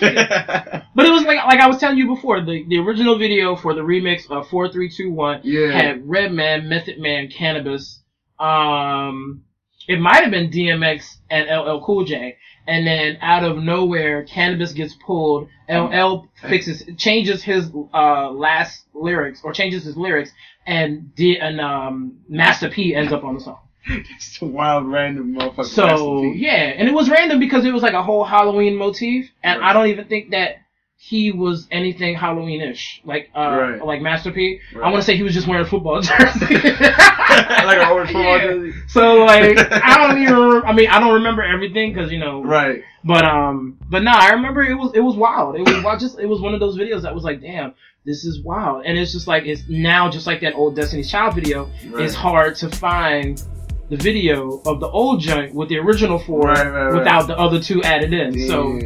telling 0.00 0.14
you. 0.14 0.80
But 0.96 1.06
it 1.06 1.10
was 1.10 1.24
like 1.24 1.44
like 1.46 1.58
I 1.60 1.66
was 1.66 1.78
telling 1.78 1.98
you 1.98 2.06
before, 2.06 2.40
the 2.44 2.64
the 2.68 2.78
original 2.78 3.18
video 3.18 3.56
for 3.56 3.74
the 3.74 3.80
remix 3.80 4.30
of 4.30 4.48
four 4.48 4.68
three 4.70 4.88
two 4.90 5.10
one 5.10 5.40
Yeah. 5.42 5.72
had 5.72 6.08
Redman, 6.08 6.68
Method 6.68 6.98
Man, 7.00 7.28
Canibus. 7.28 7.98
Um, 8.38 9.42
it 9.88 9.98
might 10.00 10.22
have 10.22 10.30
been 10.30 10.50
DMX 10.50 11.04
and 11.30 11.48
LL 11.48 11.82
Cool 11.84 12.04
J, 12.04 12.36
and 12.66 12.86
then 12.86 13.18
out 13.20 13.42
of 13.44 13.58
nowhere, 13.58 14.24
Canibus 14.24 14.74
gets 14.74 14.94
pulled. 15.04 15.48
LL 15.68 16.28
fixes 16.42 16.82
changes 16.98 17.42
his 17.42 17.70
uh 17.94 18.30
last 18.30 18.84
lyrics 18.94 19.40
or 19.42 19.52
changes 19.52 19.84
his 19.84 19.96
lyrics, 19.96 20.30
and 20.66 21.14
D 21.14 21.38
and 21.38 21.60
um 21.60 22.18
Master 22.28 22.68
P 22.68 22.94
ends 22.94 23.12
up 23.12 23.24
on 23.24 23.34
the 23.34 23.40
song. 23.40 23.58
it's 23.86 24.40
a 24.40 24.46
wild 24.46 24.86
random 24.86 25.34
motherfucker. 25.34 25.64
So 25.66 26.22
yeah, 26.34 26.72
and 26.76 26.88
it 26.88 26.92
was 26.92 27.08
random 27.10 27.38
because 27.38 27.64
it 27.64 27.72
was 27.72 27.82
like 27.82 27.94
a 27.94 28.02
whole 28.02 28.24
Halloween 28.24 28.76
motif, 28.76 29.30
and 29.42 29.60
Right. 29.60 29.70
I 29.70 29.72
don't 29.72 29.88
even 29.88 30.06
think 30.06 30.30
that 30.30 30.56
he 30.96 31.32
was 31.32 31.66
anything 31.70 32.14
Halloween-ish, 32.14 33.02
like 33.04 33.28
uh, 33.36 33.40
Right. 33.50 33.84
like 33.84 34.00
Master 34.00 34.32
P. 34.32 34.60
I 34.74 34.78
Right. 34.78 34.90
want 34.90 35.02
to 35.02 35.02
say 35.02 35.16
he 35.16 35.22
was 35.22 35.34
just 35.34 35.46
wearing 35.46 35.66
a 35.66 35.68
football 35.68 36.00
jersey, 36.00 36.54
like 36.54 37.78
an 37.78 37.88
orange 37.90 38.10
football 38.12 38.36
Yeah. 38.38 38.44
jersey. 38.44 38.72
So 38.88 39.24
like 39.24 39.58
I 39.70 39.98
don't 39.98 40.22
even, 40.22 40.62
I 40.64 40.72
mean 40.72 40.88
I 40.88 41.00
don't 41.00 41.14
remember 41.14 41.42
everything 41.42 41.92
because 41.92 42.10
you 42.10 42.18
know, 42.20 42.42
Right. 42.42 42.82
but 43.04 43.22
um, 43.24 43.78
but 43.90 44.02
nah, 44.02 44.16
I 44.16 44.30
remember 44.30 44.62
it 44.62 44.74
was 44.74 44.92
it 44.94 45.00
was 45.00 45.14
wild. 45.16 45.56
It 45.56 45.62
was 45.62 45.82
wild, 45.84 46.00
just 46.00 46.18
it 46.18 46.26
was 46.26 46.40
one 46.40 46.54
of 46.54 46.60
those 46.60 46.78
videos 46.78 47.02
that 47.02 47.14
was 47.14 47.22
like, 47.24 47.42
damn, 47.42 47.74
this 48.04 48.24
is 48.24 48.42
wild, 48.42 48.84
and 48.84 48.98
it's 48.98 49.12
just 49.12 49.26
like 49.26 49.44
it's 49.46 49.62
now 49.68 50.10
just 50.10 50.26
like 50.26 50.40
that 50.42 50.54
old 50.54 50.76
Destiny's 50.76 51.10
Child 51.10 51.34
video. 51.34 51.70
Right. 51.88 52.04
It's 52.04 52.14
hard 52.14 52.54
to 52.56 52.68
find 52.68 53.42
the 53.88 53.96
video 53.96 54.60
of 54.66 54.80
the 54.80 54.88
old 54.88 55.20
joint 55.20 55.54
with 55.54 55.68
the 55.68 55.78
original 55.78 56.18
four 56.18 56.42
Right, 56.42 56.66
right, 56.66 56.94
without 56.94 57.26
the 57.26 57.38
other 57.38 57.60
two 57.60 57.82
added 57.82 58.12
in. 58.12 58.46
So 58.48 58.78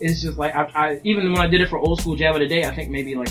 it's 0.00 0.20
just 0.20 0.36
like 0.36 0.54
I, 0.54 0.70
I 0.74 1.00
even 1.04 1.32
when 1.32 1.40
I 1.40 1.46
did 1.46 1.62
it 1.62 1.68
for 1.68 1.78
old 1.78 2.00
school 2.00 2.14
Jam 2.14 2.34
today, 2.38 2.64
I 2.64 2.74
think 2.74 2.90
maybe 2.90 3.14
like 3.14 3.30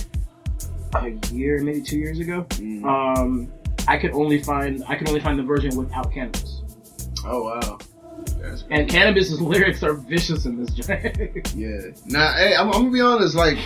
a 0.95 1.09
year, 1.31 1.61
maybe 1.61 1.81
two 1.81 1.99
years 1.99 2.19
ago. 2.19 2.45
Mm. 2.49 2.85
Um, 2.85 3.51
I 3.87 3.97
could 3.97 4.11
only 4.11 4.41
find 4.41 4.83
I 4.87 4.95
could 4.95 5.07
only 5.07 5.19
find 5.19 5.37
the 5.37 5.43
version 5.43 5.75
without 5.75 6.11
Canibus. 6.11 6.61
Oh 7.25 7.43
wow. 7.43 7.59
Cool. 7.59 8.63
And 8.71 8.89
Canibus's 8.89 9.39
lyrics 9.41 9.83
are 9.83 9.93
vicious 9.93 10.45
in 10.45 10.63
this 10.63 10.73
joint. 10.73 11.53
Yeah. 11.55 11.91
Now, 12.05 12.33
hey, 12.33 12.55
I'm, 12.55 12.67
I'm 12.67 12.73
gonna 12.73 12.91
be 12.91 13.01
honest. 13.01 13.35
Like, 13.35 13.57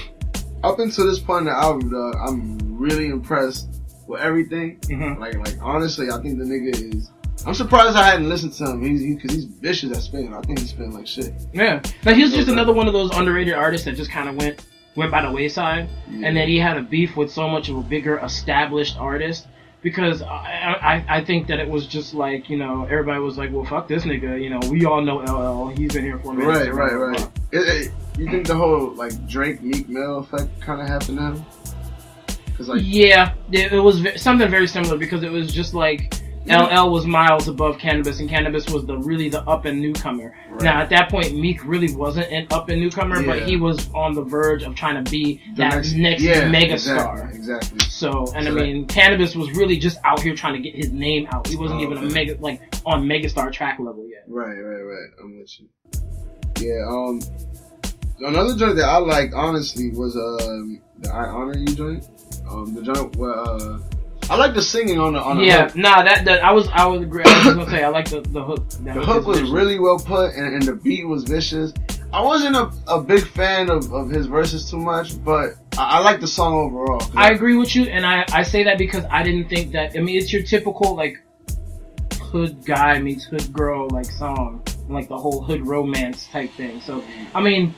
up 0.63 0.79
until 0.79 1.05
this 1.07 1.19
point 1.19 1.41
in 1.41 1.45
the 1.45 1.51
album, 1.57 1.89
dog, 1.89 2.15
I'm 2.27 2.77
really 2.77 3.07
impressed 3.07 3.67
with 4.07 4.21
everything. 4.21 4.79
Mhm. 4.81 5.19
Like, 5.19 5.35
like 5.35 5.55
honestly, 5.61 6.09
I 6.11 6.21
think 6.21 6.37
the 6.39 6.45
nigga 6.45 6.95
is. 6.95 7.09
I'm 7.45 7.53
surprised 7.53 7.95
I 7.95 8.03
hadn't 8.11 8.27
listened 8.27 8.51
to 8.53 8.65
him. 8.71 8.81
He's 8.83 9.15
because 9.15 9.33
he's 9.35 9.45
vicious 9.45 9.95
at 9.95 10.03
spinning. 10.03 10.33
I 10.33 10.41
think 10.41 10.59
he's 10.59 10.69
spinning 10.71 10.93
like 10.93 11.07
shit. 11.07 11.33
Yeah, 11.53 11.81
like 12.03 12.15
he's 12.17 12.33
just 12.33 12.49
another 12.49 12.73
one 12.73 12.87
of 12.87 12.93
those 12.93 13.15
underrated 13.15 13.53
artists 13.53 13.85
that 13.85 13.95
just 13.95 14.11
kind 14.11 14.27
of 14.27 14.35
went 14.35 14.65
went 14.95 15.11
by 15.11 15.21
the 15.21 15.31
wayside, 15.31 15.87
Yeah. 16.11 16.27
and 16.27 16.35
then 16.35 16.47
he 16.49 16.59
had 16.59 16.75
a 16.77 16.81
beef 16.81 17.15
with 17.15 17.31
so 17.31 17.47
much 17.47 17.69
of 17.69 17.77
a 17.77 17.81
bigger 17.81 18.17
established 18.17 18.97
artist 18.99 19.47
because 19.81 20.21
I, 20.21 21.05
I 21.07 21.17
I 21.19 21.23
think 21.23 21.47
that 21.47 21.59
it 21.59 21.69
was 21.69 21.87
just 21.87 22.13
like 22.13 22.49
you 22.49 22.57
know 22.57 22.83
everybody 22.89 23.21
was 23.21 23.37
like 23.37 23.53
well 23.53 23.63
fuck 23.63 23.87
this 23.87 24.03
nigga 24.03 24.41
you 24.41 24.49
know 24.49 24.59
we 24.69 24.83
all 24.83 25.01
know 25.01 25.19
LL 25.19 25.69
he's 25.69 25.93
been 25.93 26.03
here 26.03 26.19
for 26.19 26.31
a 26.31 26.33
minute 26.33 26.73
Right, 26.73 26.93
right, 26.93 27.29
right. 27.53 27.91
Blah. 28.19 28.25
It, 28.25 28.25
it, 28.25 28.25
you 28.25 28.31
think 28.31 28.47
the 28.47 28.55
whole 28.55 28.93
like 28.95 29.27
Drake 29.27 29.61
Meek 29.61 29.89
Mill 29.89 30.19
effect 30.19 30.59
kind 30.61 30.81
of 30.81 30.87
happened 30.87 31.17
to 31.17 31.23
him? 31.25 31.45
Cause 32.57 32.67
like 32.67 32.81
yeah, 32.83 33.33
it, 33.51 33.71
it 33.73 33.79
was 33.79 33.99
ve- 33.99 34.17
something 34.17 34.49
very 34.49 34.67
similar 34.67 34.97
because 34.97 35.23
it 35.23 35.31
was 35.31 35.53
just 35.53 35.73
like 35.73 36.13
LL 36.45 36.89
was 36.89 37.05
miles 37.05 37.47
above 37.47 37.77
Canibus, 37.77 38.19
and 38.21 38.29
Canibus 38.29 38.73
was 38.73 38.85
the 38.85 38.97
really 38.97 39.29
the 39.29 39.41
up 39.43 39.65
and 39.65 39.79
newcomer. 39.79 40.35
Right. 40.49 40.63
Now 40.63 40.81
at 40.81 40.89
that 40.89 41.09
point, 41.09 41.35
Meek 41.35 41.63
really 41.63 41.93
wasn't 41.95 42.31
an 42.31 42.47
up 42.51 42.67
and 42.69 42.81
newcomer, 42.81 43.21
but 43.23 43.43
he 43.47 43.55
was 43.55 43.87
on 43.93 44.13
the 44.15 44.23
verge 44.23 44.63
of 44.63 44.73
trying 44.75 45.01
to 45.03 45.09
be 45.11 45.39
the 45.55 45.57
that 45.69 45.85
next, 45.95 46.21
yeah, 46.23 46.49
mega 46.49 46.73
exactly, 46.73 47.17
star. 47.19 47.29
Exactly. 47.31 47.79
So, 47.81 48.09
and 48.19 48.29
So 48.29 48.37
I 48.37 48.43
that- 48.43 48.53
mean, 48.55 48.87
Canibus 48.87 49.35
was 49.35 49.51
really 49.51 49.77
just 49.77 49.99
out 50.03 50.21
here 50.21 50.33
trying 50.35 50.53
to 50.53 50.59
get 50.59 50.75
his 50.75 50.91
name 50.91 51.27
out. 51.31 51.47
He 51.47 51.55
wasn't 51.55 51.81
Oh, 51.81 51.83
even 51.83 51.97
a 51.99 52.01
mega 52.01 52.35
like 52.41 52.61
on 52.85 53.05
megastar 53.05 53.53
track 53.53 53.77
level 53.79 54.05
yet. 54.09 54.23
Right, 54.27 54.57
right, 54.57 54.81
right. 54.81 55.09
I'm 55.23 55.37
with 55.39 55.59
you. 55.59 55.67
Yeah. 56.59 56.85
Um. 56.89 57.21
Another 58.21 58.55
joint 58.55 58.75
that 58.75 58.85
I 58.85 58.97
liked, 58.97 59.33
honestly, 59.33 59.91
was 59.91 60.15
um 60.15 60.81
the 60.99 61.09
I 61.09 61.25
Honor 61.27 61.57
You 61.57 61.67
joint. 61.67 62.07
Um, 62.49 62.73
the 62.73 62.81
joint 62.81 63.15
where 63.15 63.33
uh, 63.33 63.79
I 64.29 64.35
like 64.35 64.53
the 64.53 64.61
singing 64.61 64.99
on 64.99 65.13
the 65.13 65.21
on 65.21 65.37
the 65.37 65.45
Yeah, 65.45 65.65
hook. 65.67 65.75
nah, 65.75 66.03
that, 66.03 66.25
that 66.25 66.43
I 66.43 66.51
was 66.51 66.67
I 66.69 66.87
agree. 66.95 67.23
I 67.25 67.45
was 67.45 67.55
gonna 67.55 67.69
say 67.69 67.83
I 67.83 67.87
like 67.89 68.09
the 68.09 68.21
the 68.21 68.43
hook. 68.43 68.67
That 68.69 68.95
The 68.95 69.01
hook 69.05 69.25
was 69.27 69.41
really 69.49 69.79
well 69.79 69.99
put, 69.99 70.33
and, 70.35 70.55
and 70.55 70.63
the 70.63 70.73
beat 70.75 71.07
was 71.07 71.23
vicious. 71.23 71.73
I 72.11 72.21
wasn't 72.21 72.55
a, 72.55 72.71
a 72.87 73.01
big 73.01 73.25
fan 73.25 73.69
of, 73.69 73.93
of 73.93 74.09
his 74.09 74.25
verses 74.25 74.69
too 74.69 74.77
much, 74.79 75.23
but 75.23 75.53
I, 75.77 75.97
I 75.97 75.99
like 75.99 76.19
the 76.19 76.27
song 76.27 76.53
overall. 76.55 77.01
I 77.15 77.31
agree 77.31 77.55
with 77.55 77.75
you, 77.75 77.83
and 77.83 78.03
I, 78.05 78.25
I 78.33 78.41
say 78.41 78.63
that 78.63 78.79
because 78.79 79.05
I 79.11 79.21
didn't 79.21 79.47
think 79.47 79.71
that. 79.73 79.95
I 79.95 79.99
mean, 80.01 80.17
it's 80.17 80.33
your 80.33 80.41
typical 80.41 80.95
like 80.95 81.21
hood 82.19 82.65
guy 82.65 82.99
meets 82.99 83.25
hood 83.25 83.51
girl 83.53 83.87
like 83.89 84.05
song, 84.05 84.63
like 84.87 85.07
the 85.07 85.17
whole 85.17 85.41
hood 85.43 85.65
romance 85.65 86.27
type 86.27 86.51
thing. 86.53 86.81
So, 86.81 87.03
I 87.33 87.41
mean, 87.41 87.75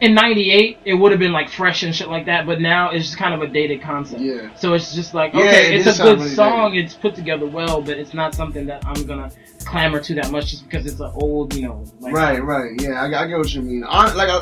in 0.00 0.14
'98 0.14 0.78
it 0.84 0.94
would 0.94 1.12
have 1.12 1.18
been 1.18 1.32
like 1.32 1.48
fresh 1.50 1.82
and 1.82 1.94
shit 1.94 2.08
like 2.08 2.26
that, 2.26 2.46
but 2.46 2.60
now 2.60 2.90
it's 2.90 3.06
just 3.06 3.18
kind 3.18 3.34
of 3.34 3.42
a 3.42 3.52
dated 3.52 3.82
concept. 3.82 4.20
Yeah. 4.20 4.54
So 4.56 4.74
it's 4.74 4.94
just 4.94 5.14
like 5.14 5.32
Yeah, 5.34 5.40
okay, 5.40 5.74
it 5.74 5.86
it's 5.86 5.98
a 5.98 6.02
good 6.02 6.18
really 6.18 6.30
song, 6.30 6.74
it's 6.74 6.94
put 6.94 7.14
together 7.14 7.46
well, 7.46 7.80
but 7.82 7.98
it's 7.98 8.14
not 8.14 8.34
something 8.34 8.66
that 8.66 8.84
I'm 8.86 9.06
gonna 9.06 9.30
clamor 9.64 10.00
to 10.00 10.14
that 10.14 10.30
much 10.30 10.50
just 10.50 10.64
because 10.64 10.86
it's 10.86 11.00
an 11.00 11.10
old, 11.14 11.54
you 11.54 11.68
know, 11.68 11.84
like 12.00 12.14
Right, 12.14 12.42
right. 12.42 12.72
Yeah, 12.80 13.02
I, 13.02 13.24
I 13.24 13.26
get 13.26 13.38
what 13.38 13.52
you 13.54 13.62
mean. 13.62 13.84
I, 13.86 14.12
like, 14.14 14.28
I, 14.28 14.40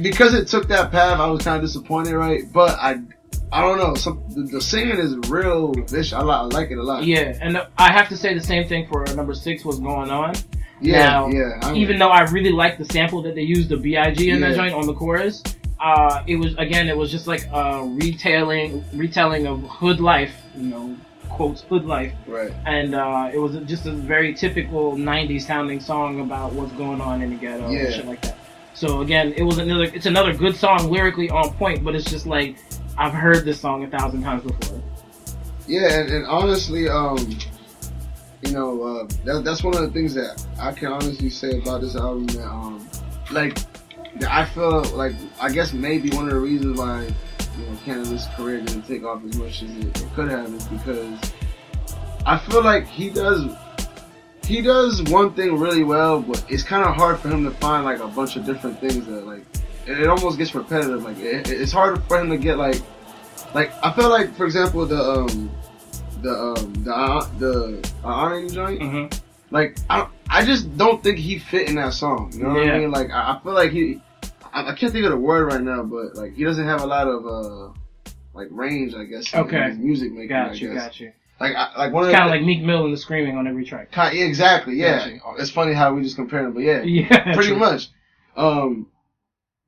because 0.00 0.34
it 0.34 0.48
took 0.48 0.68
that 0.68 0.90
path, 0.90 1.18
I 1.18 1.26
was 1.26 1.42
kind 1.42 1.56
of 1.56 1.62
disappointed, 1.62 2.14
right? 2.14 2.42
But 2.52 2.78
I, 2.78 3.00
I 3.50 3.62
don't 3.62 3.78
know. 3.78 3.94
Some 3.94 4.22
the, 4.28 4.42
the 4.42 4.60
singing 4.60 4.98
is 4.98 5.16
real 5.30 5.72
vicious. 5.72 6.12
I, 6.12 6.20
I 6.20 6.42
like 6.42 6.70
it 6.70 6.78
a 6.78 6.82
lot. 6.82 7.04
Yeah, 7.04 7.36
and 7.40 7.66
I 7.78 7.92
have 7.92 8.08
to 8.10 8.16
say 8.16 8.34
the 8.34 8.44
same 8.44 8.68
thing 8.68 8.86
for 8.88 9.04
number 9.14 9.34
six 9.34 9.64
was 9.64 9.78
going 9.78 10.10
on. 10.10 10.34
Yeah, 10.80 10.98
Now, 11.08 11.28
yeah. 11.28 11.58
I 11.62 11.74
even 11.74 11.98
though 11.98 12.10
I 12.10 12.22
really 12.30 12.52
like 12.52 12.78
the 12.78 12.84
sample 12.86 13.22
that 13.22 13.34
they 13.34 13.42
used, 13.42 13.68
the 13.68 13.76
Big 13.76 13.94
in 14.20 14.40
that 14.40 14.50
Yeah. 14.50 14.56
joint 14.56 14.74
on 14.74 14.86
the 14.86 14.94
chorus, 14.94 15.42
uh, 15.80 16.22
it 16.26 16.36
was 16.36 16.54
again, 16.58 16.88
it 16.88 16.96
was 16.96 17.10
just 17.10 17.26
like 17.26 17.46
a 17.52 17.84
retailing, 17.84 18.84
retelling 18.94 19.46
of 19.46 19.60
hood 19.62 20.00
life, 20.00 20.34
you 20.56 20.66
know, 20.66 20.96
quotes 21.28 21.60
hood 21.62 21.84
life, 21.84 22.12
right, 22.26 22.52
and 22.66 22.94
uh, 22.94 23.30
it 23.32 23.38
was 23.38 23.54
just 23.66 23.86
a 23.86 23.92
very 23.92 24.34
typical 24.34 24.96
'90s 24.96 25.42
sounding 25.46 25.78
song 25.80 26.20
about 26.20 26.52
what's 26.52 26.72
going 26.72 27.00
on 27.00 27.22
in 27.22 27.30
the 27.30 27.36
ghetto 27.36 27.70
Yeah. 27.70 27.80
and 27.80 27.94
shit 27.94 28.06
like 28.06 28.22
that. 28.22 28.36
So 28.74 29.00
again, 29.02 29.32
it 29.36 29.42
was 29.42 29.58
another, 29.58 29.84
it's 29.84 30.06
another 30.06 30.32
good 30.32 30.56
song 30.56 30.90
lyrically 30.90 31.30
on 31.30 31.50
point, 31.54 31.84
but 31.84 31.94
it's 31.94 32.08
just 32.10 32.26
like 32.26 32.56
I've 32.96 33.12
heard 33.12 33.44
this 33.44 33.60
song 33.60 33.84
a 33.84 33.88
thousand 33.88 34.22
times 34.22 34.42
before. 34.44 34.80
yeah, 35.68 36.00
and, 36.00 36.10
and 36.10 36.26
honestly, 36.26 36.88
um, 36.88 37.18
you 38.42 38.52
know, 38.52 38.82
uh, 38.82 39.08
that, 39.24 39.44
that's 39.44 39.62
one 39.62 39.74
of 39.74 39.82
the 39.82 39.90
things 39.90 40.14
that 40.14 40.44
I 40.60 40.72
can 40.72 40.92
honestly 40.92 41.30
say 41.30 41.58
about 41.58 41.80
this 41.80 41.96
album. 41.96 42.26
That, 42.28 42.46
um, 42.46 42.88
like, 43.30 43.58
that 44.20 44.30
I 44.30 44.44
feel 44.44 44.82
like 44.94 45.14
I 45.40 45.50
guess 45.50 45.72
maybe 45.72 46.10
one 46.10 46.24
of 46.26 46.30
the 46.30 46.40
reasons 46.40 46.78
why 46.78 47.02
you 47.02 47.66
know 47.66 47.72
Canibus' 47.84 48.34
career 48.36 48.60
didn't 48.60 48.82
take 48.82 49.04
off 49.04 49.24
as 49.24 49.36
much 49.36 49.62
as 49.62 49.76
it, 49.76 50.02
it 50.02 50.14
could 50.14 50.28
have 50.28 50.52
is 50.52 50.64
because 50.64 51.32
I 52.26 52.38
feel 52.38 52.62
like 52.62 52.86
he 52.86 53.10
does 53.10 53.54
he 54.44 54.62
does 54.62 55.02
one 55.04 55.34
thing 55.34 55.58
really 55.58 55.84
well, 55.84 56.22
but 56.22 56.44
it's 56.48 56.62
kind 56.62 56.82
of 56.82 56.94
hard 56.96 57.18
for 57.18 57.28
him 57.28 57.44
to 57.44 57.50
find 57.50 57.84
like 57.84 58.00
a 58.00 58.08
bunch 58.08 58.36
of 58.36 58.46
different 58.46 58.80
things 58.80 59.06
that 59.06 59.26
like 59.26 59.44
it, 59.86 60.00
it 60.00 60.08
almost 60.08 60.38
gets 60.38 60.54
repetitive. 60.54 61.02
Like 61.02 61.18
it, 61.18 61.50
it's 61.50 61.72
hard 61.72 62.02
for 62.04 62.18
him 62.18 62.30
to 62.30 62.38
get 62.38 62.56
like 62.56 62.80
like 63.54 63.72
I 63.82 63.92
feel 63.92 64.08
like 64.08 64.34
for 64.34 64.46
example 64.46 64.86
the 64.86 65.02
um 65.02 65.50
the 66.22 66.32
um 66.34 66.72
the 66.84 66.94
uh, 66.94 67.28
the 67.38 67.90
uh, 68.04 68.06
honor 68.08 68.48
joint 68.48 68.80
Mm-hmm. 68.80 69.18
like 69.50 69.78
I 69.90 70.08
I 70.28 70.44
just 70.44 70.76
don't 70.76 71.02
think 71.02 71.18
he 71.18 71.38
fit 71.38 71.68
in 71.68 71.76
that 71.76 71.94
song. 71.94 72.32
You 72.34 72.42
know 72.44 72.50
what 72.54 72.64
Yeah. 72.66 72.72
I 72.74 72.78
mean? 72.78 72.90
Like 72.90 73.10
I, 73.10 73.32
I 73.34 73.40
feel 73.42 73.52
like 73.52 73.70
he 73.72 74.00
I, 74.52 74.70
I 74.72 74.74
can't 74.74 74.92
think 74.92 75.04
of 75.04 75.10
the 75.10 75.16
word 75.16 75.52
right 75.52 75.60
now, 75.62 75.82
but 75.82 76.14
like 76.16 76.34
he 76.34 76.44
doesn't 76.44 76.64
have 76.66 76.82
a 76.82 76.86
lot 76.86 77.06
of 77.06 77.26
uh 77.26 77.72
like 78.34 78.48
range, 78.50 78.94
I 78.94 79.04
guess. 79.04 79.34
Okay. 79.34 79.72
music 79.72 80.12
making. 80.12 80.28
Got 80.28 80.60
you, 80.60 80.72
got 80.74 80.98
you. 81.00 81.12
Like 81.40 81.54
I, 81.54 81.76
like 81.78 81.92
one 81.92 82.04
It's 82.04 82.12
of 82.14 82.18
kind 82.18 82.28
of 82.28 82.36
like 82.36 82.44
Meek 82.44 82.62
Mill 82.62 82.84
and 82.84 82.92
the 82.92 82.96
screaming 82.98 83.36
on 83.36 83.46
every 83.46 83.64
track. 83.64 83.92
Ki- 83.92 84.18
yeah, 84.18 84.24
exactly. 84.26 84.74
Yeah, 84.74 85.08
it's 85.38 85.50
funny 85.50 85.72
how 85.72 85.94
we 85.94 86.02
just 86.02 86.16
compare 86.16 86.42
them, 86.42 86.52
but 86.52 86.62
yeah, 86.64 86.82
Yeah, 86.82 87.34
pretty 87.34 87.50
true. 87.50 87.58
much. 87.58 87.88
Um, 88.36 88.88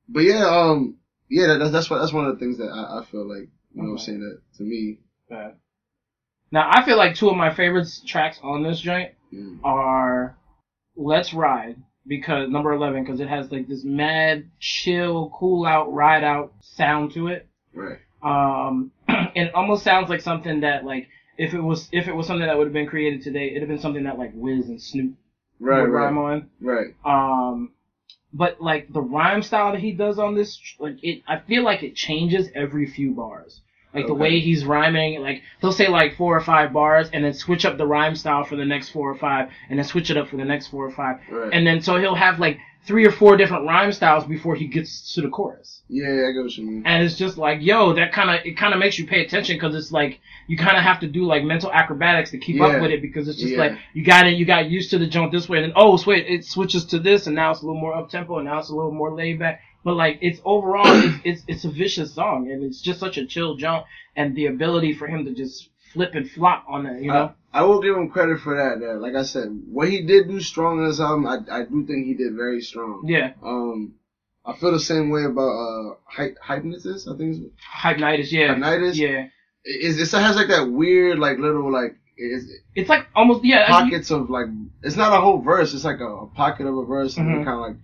but 0.09 0.23
yeah, 0.23 0.45
um, 0.45 0.97
yeah, 1.29 1.47
that, 1.47 1.57
that's 1.59 1.71
that's 1.71 1.89
what 1.89 1.99
that's 1.99 2.11
one 2.11 2.25
of 2.25 2.33
the 2.37 2.39
things 2.45 2.57
that 2.57 2.67
I, 2.69 2.99
I 2.99 3.05
feel 3.05 3.25
like 3.25 3.47
you 3.73 3.81
know, 3.83 3.89
what 3.91 3.91
I'm 3.91 3.97
saying 3.99 4.19
that 4.19 4.41
to 4.57 4.63
me. 4.63 4.97
bad. 5.29 5.55
Now 6.51 6.69
I 6.71 6.83
feel 6.85 6.97
like 6.97 7.15
two 7.15 7.29
of 7.29 7.35
my 7.37 7.53
favorite 7.53 7.87
tracks 8.05 8.39
on 8.43 8.63
this 8.63 8.79
joint 8.79 9.11
Mm. 9.33 9.59
are 9.63 10.35
"Let's 10.97 11.33
Ride" 11.33 11.77
because 12.05 12.49
number 12.49 12.73
eleven 12.73 13.03
because 13.03 13.21
it 13.21 13.29
has 13.29 13.49
like 13.51 13.67
this 13.67 13.83
mad, 13.85 14.49
chill, 14.59 15.31
cool 15.33 15.65
out, 15.65 15.93
ride 15.93 16.23
out 16.25 16.51
sound 16.59 17.13
to 17.13 17.27
it. 17.27 17.47
Right. 17.73 17.99
Um, 18.21 18.91
and 19.07 19.29
it 19.35 19.53
almost 19.55 19.83
sounds 19.83 20.09
like 20.09 20.19
something 20.19 20.59
that 20.61 20.83
like 20.83 21.07
if 21.37 21.53
it 21.53 21.61
was 21.61 21.87
if 21.93 22.07
it 22.09 22.13
was 22.13 22.27
something 22.27 22.45
that 22.45 22.57
would 22.57 22.67
have 22.67 22.73
been 22.73 22.87
created 22.87 23.21
today, 23.21 23.51
it'd 23.51 23.61
have 23.61 23.69
been 23.69 23.79
something 23.79 24.03
that 24.03 24.17
like 24.17 24.31
Wiz 24.35 24.67
and 24.67 24.81
Snoop 24.81 25.13
Right. 25.61 25.81
would 25.81 25.89
Right. 25.91 26.03
rhyme 26.05 26.17
on. 26.17 26.49
Right. 26.59 26.87
Um, 27.05 27.71
but 28.33 28.59
like 28.61 28.91
the 28.91 29.01
rhyme 29.01 29.41
style 29.43 29.71
that 29.71 29.79
he 29.81 29.93
does 29.93 30.19
on 30.19 30.35
this, 30.35 30.59
like 30.79 31.01
it, 31.03 31.21
I 31.27 31.39
feel 31.39 31.63
like 31.63 31.83
it 31.83 31.95
changes 31.95 32.49
every 32.53 32.87
few 32.87 33.11
bars. 33.13 33.61
Like 33.93 34.07
the 34.07 34.13
way 34.13 34.39
he's 34.39 34.63
rhyming, 34.63 35.21
like 35.21 35.41
he'll 35.59 35.73
say 35.73 35.87
like 35.89 36.15
four 36.15 36.35
or 36.37 36.41
five 36.41 36.71
bars 36.71 37.09
and 37.11 37.23
then 37.23 37.33
switch 37.33 37.65
up 37.65 37.77
the 37.77 37.85
rhyme 37.85 38.15
style 38.15 38.43
for 38.45 38.55
the 38.55 38.65
next 38.65 38.89
four 38.89 39.09
or 39.11 39.15
five, 39.15 39.49
and 39.69 39.77
then 39.77 39.85
switch 39.85 40.09
it 40.09 40.17
up 40.17 40.29
for 40.29 40.37
the 40.37 40.45
next 40.45 40.67
four 40.67 40.85
or 40.85 40.91
five, 40.91 41.17
Right. 41.29 41.49
and 41.51 41.67
then 41.67 41.81
so 41.81 41.97
he'll 41.99 42.15
have 42.15 42.39
like 42.39 42.57
three 42.85 43.05
or 43.05 43.11
four 43.11 43.37
different 43.37 43.67
rhyme 43.67 43.91
styles 43.91 44.25
before 44.25 44.55
he 44.55 44.65
gets 44.65 45.13
to 45.13 45.21
the 45.21 45.29
chorus. 45.29 45.81
yeah, 45.87 46.07
I 46.27 46.31
get 46.31 46.41
what 46.41 46.57
you 46.57 46.65
mean. 46.65 46.83
And 46.85 47.03
it's 47.03 47.15
just 47.17 47.37
like, 47.37 47.59
yo, 47.61 47.93
that 47.93 48.11
kind 48.13 48.29
of 48.29 48.45
it 48.45 48.55
kind 48.57 48.73
of 48.73 48.79
makes 48.79 48.97
you 48.97 49.05
pay 49.05 49.23
attention 49.25 49.57
because 49.57 49.75
it's 49.75 49.91
like 49.91 50.19
you 50.47 50.55
kind 50.57 50.77
of 50.77 50.83
have 50.83 50.99
to 51.01 51.07
do 51.07 51.25
like 51.25 51.43
mental 51.43 51.71
acrobatics 51.71 52.31
to 52.31 52.37
keep 52.37 52.55
Yeah. 52.55 52.67
up 52.67 52.81
with 52.81 52.91
it 52.91 53.01
because 53.01 53.27
it's 53.27 53.39
just 53.39 53.53
Yeah. 53.53 53.59
like 53.59 53.73
you 53.93 54.03
got 54.05 54.25
it, 54.25 54.33
you 54.35 54.45
got 54.45 54.69
used 54.69 54.89
to 54.91 54.97
the 54.97 55.05
jump 55.07 55.31
this 55.33 55.49
way, 55.49 55.57
and 55.57 55.65
then 55.65 55.73
oh, 55.75 56.01
wait, 56.07 56.25
it 56.27 56.45
switches 56.45 56.85
to 56.85 56.97
this, 56.99 57.27
and 57.27 57.35
now 57.35 57.51
it's 57.51 57.61
a 57.61 57.65
little 57.65 57.79
more 57.79 57.93
up 57.93 58.09
tempo, 58.09 58.37
and 58.37 58.45
now 58.47 58.57
it's 58.59 58.69
a 58.69 58.75
little 58.75 58.93
more 58.93 59.13
laid 59.13 59.37
back. 59.39 59.59
But 59.83 59.95
like 59.95 60.19
it's 60.21 60.39
overall, 60.45 60.85
it's, 60.85 61.17
it's 61.23 61.43
it's 61.47 61.65
a 61.65 61.69
vicious 61.71 62.13
song, 62.13 62.49
and 62.51 62.63
it's 62.63 62.81
just 62.81 62.99
such 62.99 63.17
a 63.17 63.25
chill 63.25 63.55
jump, 63.55 63.85
and 64.15 64.35
the 64.35 64.45
ability 64.47 64.93
for 64.93 65.07
him 65.07 65.25
to 65.25 65.33
just 65.33 65.69
flip 65.93 66.11
and 66.13 66.29
flop 66.29 66.65
on 66.67 66.83
that, 66.85 67.01
you 67.01 67.11
know. 67.11 67.33
I, 67.53 67.59
I 67.59 67.63
will 67.63 67.81
give 67.81 67.95
him 67.95 68.09
credit 68.09 68.39
for 68.39 68.55
that. 68.55 68.79
That, 68.79 69.01
like 69.01 69.15
I 69.15 69.23
said, 69.23 69.47
what 69.69 69.89
he 69.89 70.03
did 70.03 70.27
do 70.27 70.39
strong 70.39 70.79
in 70.79 70.87
this 70.87 70.99
album, 70.99 71.25
I, 71.27 71.39
I 71.51 71.63
do 71.63 71.85
think 71.85 72.05
he 72.05 72.13
did 72.13 72.35
very 72.35 72.61
strong. 72.61 73.03
yeah, 73.05 73.33
Um, 73.43 73.95
I 74.45 74.53
feel 74.53 74.71
the 74.71 74.79
same 74.79 75.09
way 75.09 75.23
about 75.23 75.41
uh, 75.49 75.95
Hy- 76.05 76.35
hypnotist. 76.47 77.07
I 77.07 77.17
think 77.17 77.35
it's 77.37 77.53
Hypnitis, 77.83 78.31
yeah, 78.31 78.55
Hypnitis? 78.55 78.95
yeah. 78.95 79.27
It, 79.63 79.99
it 79.99 80.11
has 80.11 80.35
like 80.35 80.47
that 80.47 80.71
weird, 80.71 81.19
like 81.19 81.37
little, 81.39 81.71
like 81.71 81.95
it's, 82.17 82.45
It's 82.75 82.89
like 82.89 83.07
almost 83.15 83.43
yeah. 83.43 83.67
Pockets 83.67 84.11
of 84.11 84.29
like 84.29 84.47
it's 84.83 84.95
not 84.95 85.11
a 85.13 85.21
whole 85.21 85.41
verse. 85.41 85.73
It's 85.73 85.83
like 85.83 85.99
a, 85.99 86.07
a 86.07 86.27
pocket 86.27 86.67
of 86.67 86.77
a 86.77 86.85
verse, 86.85 87.17
and 87.17 87.27
Mhm. 87.27 87.45
kind 87.45 87.49
of 87.49 87.61
like 87.61 87.75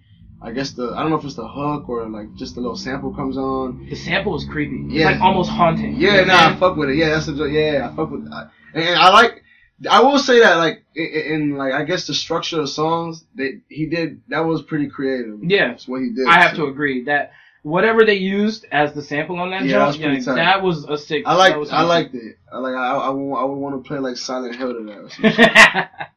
I 0.42 0.52
guess 0.52 0.72
the 0.72 0.94
I 0.96 1.02
don't 1.02 1.10
know 1.12 1.18
if 1.18 1.26
it's 1.26 1.36
the 1.36 1.48
hook 1.48 1.90
or 1.90 2.08
like 2.10 2.34
just 2.36 2.58
a 2.58 2.60
little 2.62 2.78
sample 2.78 3.14
comes 3.14 3.38
on. 3.38 3.88
the 3.90 3.96
sample 3.96 4.36
is 4.38 4.46
creepy. 4.46 4.84
It's 4.86 4.94
Yeah. 4.94 5.12
like 5.12 5.22
almost 5.22 5.50
haunting. 5.50 5.96
You 5.96 6.08
know 6.12 6.16
Yeah, 6.20 6.24
nah, 6.26 6.50
I 6.50 6.56
fuck 6.56 6.76
with 6.78 6.90
it. 6.90 6.96
Yeah, 6.98 7.10
that's 7.10 7.28
a 7.28 7.32
yeah, 7.50 7.90
I 7.92 7.96
fuck 7.96 8.12
with 8.12 8.30
that. 8.30 8.52
And, 8.74 8.84
and 8.84 8.96
I 9.00 9.10
like. 9.10 9.44
I 9.90 10.02
will 10.02 10.18
say 10.18 10.40
that 10.40 10.56
like 10.56 10.84
in, 10.96 11.56
like 11.56 11.72
I 11.74 11.84
guess 11.84 12.08
the 12.08 12.14
structure 12.16 12.62
of 12.62 12.70
songs 12.70 13.24
that 13.36 13.62
he 13.70 13.86
did 13.88 14.22
that 14.30 14.40
was 14.40 14.62
pretty 14.64 14.88
creative. 14.88 15.40
Yeah. 15.44 15.70
That's 15.70 15.88
what 15.88 16.02
he 16.02 16.10
did. 16.12 16.28
I 16.28 16.42
have 16.42 16.56
so. 16.56 16.66
to 16.66 16.72
agree 16.72 17.04
that 17.06 17.32
whatever 17.64 18.04
they 18.06 18.16
used 18.16 18.66
as 18.72 18.94
the 18.94 19.02
sample 19.04 19.38
on 19.40 19.52
that 19.52 19.64
Yeah, 19.66 19.72
jump, 19.74 19.86
that's 19.88 19.98
pretty 19.98 20.18
yeah, 20.20 20.24
tight. 20.26 20.36
that 20.36 20.64
was 20.64 20.86
a 20.86 20.98
sick. 20.98 21.24
I 21.28 21.36
like 21.36 21.54
I 21.72 21.82
liked 21.84 22.16
it. 22.16 22.38
I 22.52 22.58
like 22.60 22.74
I 22.76 22.88
I, 22.96 23.08
I 23.08 23.10
would 23.10 23.56
want 23.56 23.84
to 23.84 23.88
play 23.88 24.00
like 24.00 24.18
Silent 24.18 24.56
Hill 24.56 24.74
to 24.74 24.84
that. 25.22 26.10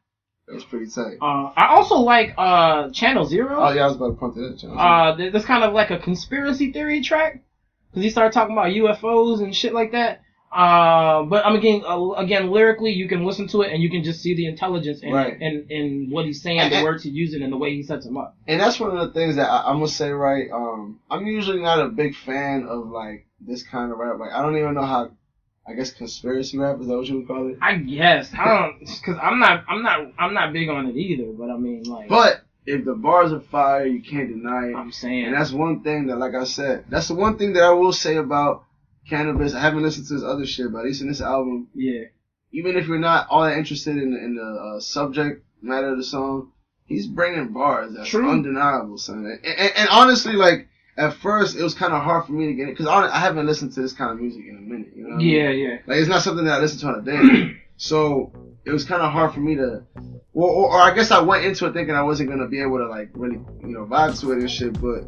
Or 0.52 0.58
some 0.60 0.68
shit. 0.70 0.70
that 0.70 0.94
was 0.94 0.94
pretty 0.94 1.16
tight. 1.16 1.18
uh, 1.22 1.52
I 1.56 1.74
also 1.76 1.96
like 1.96 2.34
uh, 2.36 2.90
Channel 2.90 3.24
Zero. 3.24 3.56
Oh 3.60 3.72
yeah, 3.72 3.84
I 3.84 3.86
was 3.86 3.96
about 3.96 4.08
to 4.10 4.14
point 4.16 4.34
to 4.34 4.40
that. 4.50 4.58
Channel. 4.58 4.78
Uh, 4.78 5.16
th- 5.16 5.32
that's 5.32 5.44
kind 5.44 5.64
of 5.64 5.72
like 5.72 5.90
a 5.90 5.98
conspiracy 5.98 6.72
theory 6.72 7.02
track 7.02 7.42
because 7.90 8.04
he 8.04 8.10
started 8.10 8.32
talking 8.32 8.52
about 8.56 8.68
UFOs 8.72 9.40
and 9.42 9.54
shit 9.54 9.72
like 9.74 9.92
that. 9.92 10.22
Uh, 10.52 11.22
but 11.24 11.46
I'm 11.46 11.54
again, 11.54 11.82
uh, 11.86 12.10
again, 12.14 12.50
lyrically, 12.50 12.90
you 12.90 13.06
can 13.08 13.24
listen 13.24 13.46
to 13.48 13.62
it 13.62 13.72
and 13.72 13.80
you 13.80 13.88
can 13.88 14.02
just 14.02 14.20
see 14.20 14.34
the 14.34 14.46
intelligence 14.46 14.98
in 15.00 15.12
Right. 15.12 15.40
in, 15.40 15.66
in 15.70 16.08
what 16.10 16.24
he's 16.24 16.42
saying, 16.42 16.58
And- 16.58 16.72
the 16.74 16.82
words 16.82 17.04
he's 17.04 17.12
using, 17.14 17.42
and 17.42 17.52
the 17.52 17.56
way 17.56 17.72
he 17.76 17.84
sets 17.84 18.04
them 18.04 18.16
up. 18.16 18.36
and 18.48 18.60
that's 18.60 18.80
one 18.80 18.90
of 18.90 18.98
the 18.98 19.12
things 19.14 19.36
that 19.36 19.48
I, 19.48 19.68
I'm 19.68 19.76
gonna 19.76 19.86
say. 19.86 20.10
Right, 20.10 20.50
um, 20.52 20.98
I'm 21.08 21.24
usually 21.26 21.62
not 21.62 21.78
a 21.80 21.88
big 21.88 22.16
fan 22.16 22.66
of 22.68 22.88
like 22.88 23.26
this 23.40 23.62
kind 23.62 23.92
of 23.92 23.98
rap. 23.98 24.18
Like 24.18 24.32
I 24.32 24.42
don't 24.42 24.56
even 24.56 24.74
know 24.74 24.82
how. 24.86 25.12
I 25.70 25.74
guess 25.74 25.92
conspiracy 25.92 26.58
rap 26.58 26.80
is 26.80 26.88
that 26.88 26.96
what 26.96 27.06
you 27.06 27.18
would 27.18 27.28
call 27.28 27.48
it? 27.48 27.58
I 27.62 27.76
guess 27.76 28.32
I 28.36 28.44
don't 28.44 28.80
because 28.80 29.16
I'm 29.22 29.38
not 29.38 29.64
I'm 29.68 29.82
not 29.82 30.12
I'm 30.18 30.34
not 30.34 30.52
big 30.52 30.68
on 30.68 30.86
it 30.86 30.96
either. 30.96 31.32
But 31.32 31.50
I 31.50 31.56
mean 31.56 31.84
like. 31.84 32.08
But 32.08 32.42
if 32.66 32.84
the 32.84 32.94
bars 32.94 33.32
are 33.32 33.40
fire, 33.40 33.86
you 33.86 34.02
can't 34.02 34.28
deny 34.28 34.68
it. 34.68 34.74
I'm 34.74 34.92
saying. 34.92 35.26
And 35.26 35.34
that's 35.34 35.52
one 35.52 35.82
thing 35.82 36.06
that, 36.08 36.16
like 36.16 36.34
I 36.34 36.44
said, 36.44 36.84
that's 36.88 37.08
the 37.08 37.14
one 37.14 37.38
thing 37.38 37.54
that 37.54 37.62
I 37.62 37.70
will 37.70 37.92
say 37.92 38.16
about 38.16 38.64
Canibus. 39.10 39.54
I 39.54 39.60
haven't 39.60 39.82
listened 39.82 40.06
to 40.08 40.14
his 40.14 40.24
other 40.24 40.46
shit, 40.46 40.72
but 40.72 40.80
at 40.80 40.84
least 40.84 41.02
in 41.02 41.08
this 41.08 41.20
album, 41.20 41.68
yeah. 41.74 42.04
even 42.52 42.76
if 42.76 42.86
you're 42.86 42.98
not 42.98 43.26
all 43.30 43.42
that 43.42 43.56
interested 43.56 43.96
in, 43.96 44.14
in 44.14 44.36
the 44.36 44.76
uh, 44.76 44.80
subject 44.80 45.44
matter 45.62 45.88
of 45.88 45.98
the 45.98 46.04
song, 46.04 46.52
he's 46.84 47.06
bringing 47.06 47.52
bars 47.52 47.94
that's 47.96 48.08
True. 48.08 48.30
undeniable, 48.30 48.98
son. 48.98 49.24
And, 49.26 49.44
and, 49.44 49.72
and 49.76 49.88
honestly, 49.88 50.34
like 50.34 50.68
at 50.96 51.14
first, 51.14 51.56
it 51.56 51.62
was 51.62 51.74
kind 51.74 51.92
of 51.92 52.02
hard 52.02 52.26
for 52.26 52.32
me 52.32 52.46
to 52.46 52.54
get 52.54 52.68
it 52.68 52.72
because 52.72 52.86
I, 52.86 53.06
I 53.06 53.18
haven't 53.18 53.46
listened 53.46 53.72
to 53.74 53.82
this 53.82 53.92
kind 53.92 54.10
of 54.10 54.20
music 54.20 54.44
in 54.48 54.56
a 54.56 54.60
minute. 54.60 54.88
You 54.94 55.04
know? 55.04 55.08
What 55.10 55.14
I 55.14 55.18
mean? 55.18 55.28
Yeah, 55.28 55.50
yeah. 55.50 55.78
Like 55.86 55.98
it's 55.98 56.08
not 56.08 56.22
something 56.22 56.44
that 56.44 56.58
I 56.58 56.60
listen 56.60 56.78
to 56.80 56.86
on 56.88 56.98
a 57.00 57.02
daily. 57.02 57.56
so 57.76 58.32
it 58.64 58.70
was 58.70 58.84
kind 58.84 59.02
of 59.02 59.12
hard 59.12 59.32
for 59.32 59.40
me 59.40 59.56
to, 59.56 59.82
well, 60.32 60.50
or, 60.50 60.72
or 60.72 60.80
I 60.80 60.94
guess 60.94 61.10
I 61.10 61.20
went 61.20 61.44
into 61.44 61.66
it 61.66 61.72
thinking 61.72 61.94
I 61.94 62.02
wasn't 62.02 62.28
gonna 62.28 62.48
be 62.48 62.60
able 62.60 62.78
to 62.78 62.88
like 62.88 63.10
really, 63.14 63.40
you 63.62 63.68
know, 63.68 63.86
vibe 63.86 64.18
to 64.20 64.32
it 64.32 64.38
and 64.38 64.50
shit. 64.50 64.80
But 64.80 65.04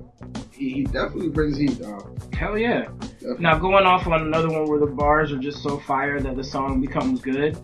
he, 0.52 0.70
he 0.70 0.84
definitely 0.84 1.28
brings 1.28 1.58
heat, 1.58 1.80
dog. 1.80 2.34
Hell 2.34 2.56
yeah. 2.56 2.88
Definitely. 3.00 3.42
Now 3.42 3.58
going 3.58 3.84
off 3.84 4.06
on 4.06 4.22
another 4.22 4.48
one 4.48 4.68
where 4.68 4.80
the 4.80 4.86
bars 4.86 5.32
are 5.32 5.38
just 5.38 5.62
so 5.62 5.78
fire 5.78 6.20
that 6.20 6.36
the 6.36 6.44
song 6.44 6.80
becomes 6.80 7.20
good. 7.20 7.58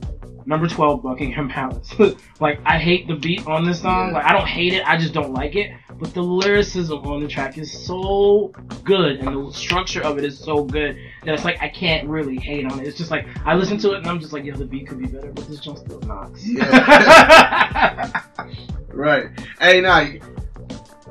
Number 0.46 0.66
twelve, 0.66 1.02
Buckingham 1.02 1.48
Palace. 1.48 1.92
like 2.40 2.60
I 2.64 2.78
hate 2.78 3.06
the 3.06 3.16
beat 3.16 3.46
on 3.46 3.64
this 3.64 3.82
song. 3.82 4.08
Yeah. 4.08 4.14
Like 4.14 4.24
I 4.24 4.32
don't 4.32 4.48
hate 4.48 4.72
it, 4.72 4.82
I 4.86 4.96
just 4.96 5.12
don't 5.12 5.32
like 5.32 5.56
it. 5.56 5.70
But 5.98 6.14
the 6.14 6.22
lyricism 6.22 6.98
on 7.06 7.20
the 7.20 7.28
track 7.28 7.58
is 7.58 7.72
so 7.72 8.52
good, 8.84 9.16
and 9.16 9.48
the 9.48 9.52
structure 9.52 10.00
of 10.02 10.16
it 10.16 10.24
is 10.24 10.38
so 10.38 10.62
good 10.64 10.96
that 11.24 11.34
it's 11.34 11.44
like 11.44 11.60
I 11.60 11.68
can't 11.68 12.08
really 12.08 12.36
hate 12.38 12.64
on 12.70 12.78
it. 12.80 12.86
It's 12.86 12.96
just 12.96 13.10
like 13.10 13.26
I 13.44 13.54
listen 13.54 13.78
to 13.78 13.92
it 13.92 13.98
and 13.98 14.06
I'm 14.06 14.20
just 14.20 14.32
like, 14.32 14.44
yeah, 14.44 14.54
the 14.54 14.64
beat 14.64 14.86
could 14.86 14.98
be 15.00 15.06
better, 15.06 15.32
but 15.32 15.48
this 15.48 15.58
just 15.60 15.84
still 15.84 16.00
knocks. 16.00 16.46
Yeah. 16.46 18.22
right. 18.88 19.28
Hey, 19.60 19.80
now 19.80 20.06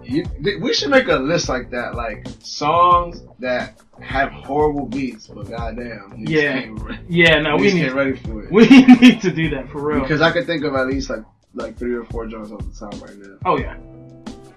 you, 0.03 0.25
we 0.61 0.73
should 0.73 0.89
make 0.89 1.07
a 1.07 1.15
list 1.15 1.49
like 1.49 1.69
that, 1.71 1.95
like 1.95 2.25
songs 2.39 3.23
that 3.39 3.79
have 4.01 4.31
horrible 4.31 4.85
beats, 4.85 5.27
but 5.27 5.49
goddamn, 5.49 6.13
Yeah. 6.17 6.67
re- 6.71 6.99
yeah, 7.09 7.39
no, 7.39 7.57
we 7.57 7.73
need 7.73 7.81
get 7.81 7.93
ready 7.93 8.15
for 8.15 8.43
it. 8.43 8.51
we 8.51 8.67
need 8.67 9.21
to 9.21 9.31
do 9.31 9.49
that 9.49 9.69
for 9.69 9.85
real. 9.85 10.01
Because 10.01 10.21
I 10.21 10.31
could 10.31 10.45
think 10.45 10.63
of 10.63 10.75
at 10.75 10.87
least 10.87 11.09
like 11.09 11.23
like 11.53 11.77
three 11.77 11.95
or 11.95 12.03
four 12.05 12.27
joints 12.27 12.51
off 12.51 12.59
the 12.59 12.79
top 12.79 13.01
right 13.01 13.17
now. 13.17 13.37
Oh 13.45 13.57
yeah. 13.57 13.77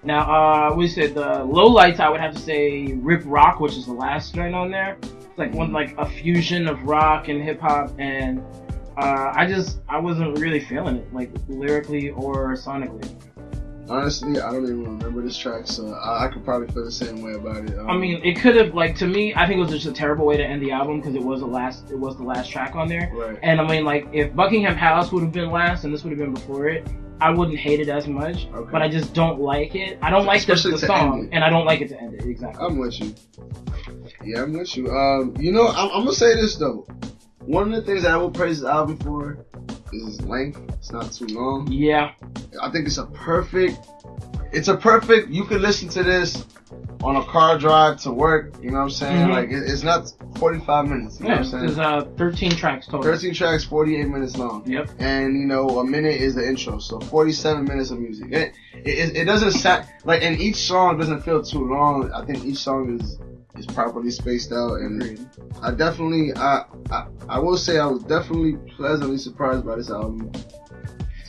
Now, 0.03 0.71
uh, 0.71 0.75
we 0.75 0.89
said 0.89 1.15
the 1.15 1.45
low 1.45 1.67
lights. 1.67 2.01
I 2.01 2.09
would 2.09 2.21
have 2.21 2.35
to 2.35 2.41
say 2.41 2.93
Rip 2.95 3.23
Rock, 3.27 3.61
which 3.61 3.77
is 3.77 3.87
the 3.87 3.93
last 3.93 4.35
joint 4.35 4.55
on 4.55 4.71
there. 4.71 4.97
It's 5.03 5.39
like 5.39 5.53
one 5.53 5.73
like 5.73 5.97
a 5.99 6.07
fusion 6.07 6.67
of 6.69 6.83
rock 6.85 7.29
and 7.29 7.43
hip 7.43 7.61
hop, 7.61 7.93
and 7.99 8.43
uh, 8.97 9.33
I 9.35 9.47
just 9.47 9.81
I 9.89 9.99
wasn't 9.99 10.39
really 10.39 10.61
feeling 10.61 10.97
it, 10.97 11.13
like 11.13 11.31
lyrically 11.49 12.11
or 12.11 12.55
sonically. 12.55 13.15
Honestly, 13.91 14.41
I 14.41 14.53
don't 14.53 14.63
even 14.63 14.85
remember 14.85 15.21
this 15.21 15.37
track, 15.37 15.67
so 15.67 15.93
I, 15.93 16.27
I 16.27 16.29
could 16.29 16.45
probably 16.45 16.69
feel 16.69 16.85
the 16.85 16.93
same 16.93 17.23
way 17.23 17.33
about 17.33 17.69
it. 17.69 17.77
Um, 17.77 17.91
I 17.91 17.97
mean, 17.97 18.21
it 18.25 18.41
could 18.41 18.55
have 18.57 18.73
like 18.73 18.97
to 18.99 19.07
me. 19.07 19.35
I 19.35 19.47
think 19.47 19.59
it 19.59 19.63
was 19.63 19.71
just 19.71 19.87
a 19.87 19.93
terrible 19.93 20.25
way 20.25 20.37
to 20.37 20.45
end 20.45 20.63
the 20.63 20.71
album 20.71 21.01
because 21.01 21.15
it 21.15 21.23
was 21.23 21.41
the 21.41 21.47
last. 21.47 21.91
It 21.91 21.99
was 21.99 22.17
the 22.17 22.23
last 22.23 22.51
track 22.51 22.75
on 22.75 22.89
there. 22.89 23.11
right. 23.13 23.39
And 23.43 23.61
I 23.61 23.67
mean, 23.67 23.85
like 23.85 24.07
if 24.13 24.35
Buckingham 24.35 24.77
Palace 24.77 25.13
would 25.13 25.25
have 25.25 25.33
been 25.33 25.51
last 25.51 25.85
and 25.85 25.93
this 25.93 26.05
would 26.05 26.11
have 26.11 26.19
been 26.19 26.33
before 26.33 26.69
it, 26.69 26.87
I 27.21 27.31
wouldn't 27.31 27.59
hate 27.59 27.81
it 27.81 27.89
as 27.89 28.07
much. 28.07 28.47
Okay. 28.47 28.71
But 28.73 28.83
I 28.83 28.89
just 28.89 29.13
don't 29.15 29.41
like 29.41 29.75
it. 29.75 29.99
I 30.03 30.11
don't 30.11 30.27
like 30.27 30.45
the, 30.47 30.55
the 30.55 30.79
song, 30.79 31.29
and 31.33 31.45
I 31.45 31.51
don't 31.51 31.67
like 31.67 31.81
it 31.81 31.89
to 31.89 32.01
end 32.01 32.15
it 32.15 32.25
exactly. 32.25 32.65
I'm 32.65 32.79
with 32.79 32.99
you. 33.01 33.15
Yeah, 34.25 34.43
I'm 34.43 34.53
with 34.57 34.77
you. 34.77 34.89
Um, 34.91 35.35
you 35.39 35.53
know, 35.53 35.69
I'm, 35.69 35.91
I'm 35.91 36.05
gonna 36.05 36.13
say 36.13 36.35
this 36.35 36.57
though. 36.57 36.87
One 37.41 37.73
of 37.73 37.81
the 37.81 37.83
things 37.83 38.03
that 38.03 38.13
I 38.13 38.17
will 38.17 38.31
praise 38.31 38.61
the 38.61 38.69
album 38.71 38.99
for 38.99 39.45
is 39.93 40.17
its 40.17 40.21
length. 40.23 40.61
It's 40.75 40.93
not 40.93 41.13
too 41.13 41.27
long. 41.27 41.71
yeah. 41.71 42.13
I 42.61 42.71
think 42.71 42.87
it's 42.87 42.99
a 42.99 43.07
perfect. 43.07 43.79
It's 44.53 44.69
a 44.69 44.77
perfect. 44.77 45.29
You 45.29 45.45
can 45.45 45.63
listen 45.63 45.89
to 45.91 46.03
this 46.03 46.45
on 47.03 47.17
a 47.17 47.25
car 47.25 47.59
drive 47.59 47.97
to 48.03 48.11
work. 48.13 48.55
You 48.63 48.71
know 48.71 48.79
what 48.79 48.83
I'm 48.85 48.91
saying? 48.91 49.29
Mhm. 49.29 49.33
Like 49.33 49.51
it, 49.51 49.63
it's 49.71 49.83
not 49.83 50.13
45 50.37 50.89
minutes. 50.89 51.19
You 51.21 51.27
know 51.29 51.35
Yeah, 51.35 51.41
what 51.41 51.55
I'm 51.55 51.61
there's 51.61 51.75
saying? 51.77 51.87
uh 51.87 52.05
13 52.17 52.51
tracks 52.53 52.87
total. 52.87 53.03
13 53.03 53.35
tracks, 53.35 53.65
48 53.65 54.09
minutes 54.09 54.37
long. 54.37 54.63
Yep. 54.67 54.91
And 54.99 55.39
you 55.41 55.47
know, 55.47 55.79
a 55.81 55.85
minute 55.85 56.21
is 56.21 56.35
the 56.35 56.47
intro, 56.47 56.79
so 56.79 57.01
47 57.01 57.65
minutes 57.65 57.91
of 57.91 57.99
music. 58.01 58.33
It 58.33 58.55
it, 58.75 59.17
it 59.17 59.25
doesn't 59.25 59.53
sound 59.53 59.87
like, 60.05 60.23
and 60.23 60.41
each 60.41 60.57
song 60.57 60.99
doesn't 60.99 61.21
feel 61.23 61.43
too 61.43 61.67
long. 61.69 62.11
I 62.13 62.25
think 62.25 62.45
each 62.45 62.59
song 62.59 62.99
is 63.01 63.19
is 63.57 63.67
properly 63.67 64.11
spaced 64.11 64.53
out, 64.53 64.75
and 64.75 65.29
I 65.63 65.71
definitely, 65.73 66.33
I, 66.37 66.65
I 66.91 67.07
I 67.29 67.39
will 67.39 67.57
say, 67.57 67.79
I 67.79 67.87
was 67.87 68.03
definitely 68.05 68.55
pleasantly 68.77 69.19
surprised 69.19 69.67
by 69.67 69.77
this 69.77 69.91
album. 69.91 70.31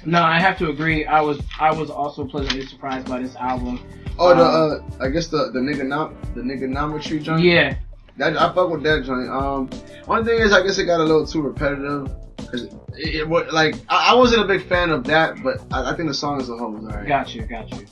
No, 0.05 0.21
I 0.23 0.39
have 0.39 0.57
to 0.59 0.69
agree. 0.69 1.05
I 1.05 1.21
was 1.21 1.39
I 1.59 1.71
was 1.73 1.89
also 1.89 2.25
pleasantly 2.25 2.65
surprised 2.65 3.07
by 3.07 3.19
this 3.21 3.35
album. 3.35 3.83
Oh, 4.19 4.35
the 4.35 4.43
Um, 4.43 4.91
uh, 4.99 5.05
I 5.05 5.09
guess 5.09 5.27
the 5.27 5.51
the 5.51 5.59
nigga 5.59 5.85
nom- 5.85 6.15
the 6.35 6.41
nigga 6.41 6.63
niggonometry 6.63 7.21
joint. 7.23 7.43
Yeah. 7.43 7.75
That 8.17 8.37
I 8.37 8.53
fuck 8.53 8.69
with 8.69 8.83
that 8.83 9.03
joint. 9.05 9.29
Um, 9.29 9.69
one 10.05 10.25
thing 10.25 10.39
is, 10.39 10.51
I 10.53 10.61
guess 10.63 10.77
it 10.77 10.85
got 10.85 10.99
a 10.99 11.03
little 11.03 11.25
too 11.25 11.41
repetitive. 11.41 12.11
Cause 12.49 12.63
it, 12.63 13.15
it, 13.15 13.27
wa- 13.29 13.45
like 13.53 13.75
I, 13.87 14.11
I 14.11 14.15
wasn't 14.15 14.43
a 14.43 14.47
big 14.47 14.67
fan 14.67 14.89
of 14.89 15.03
that, 15.05 15.41
but 15.41 15.61
I, 15.71 15.91
I 15.91 15.95
think 15.95 16.09
the 16.09 16.13
song 16.13 16.41
as 16.41 16.49
a 16.49 16.57
whole 16.57 16.71
was 16.71 16.83
alright. 16.85 17.07
Got 17.07 17.33
you. 17.33 17.43
Got 17.43 17.71
you. 17.71 17.85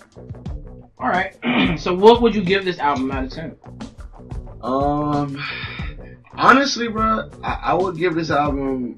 All 0.99 1.07
right. 1.07 1.33
so, 1.79 1.93
what 1.95 2.21
would 2.21 2.35
you 2.35 2.43
give 2.43 2.65
this 2.65 2.77
album 2.79 3.09
out 3.11 3.23
of 3.23 3.31
10? 3.31 3.55
Um, 4.61 5.41
honestly, 6.33 6.89
bro, 6.89 7.29
I, 7.41 7.59
I 7.67 7.73
would 7.73 7.97
give 7.97 8.15
this 8.15 8.29
album. 8.31 8.97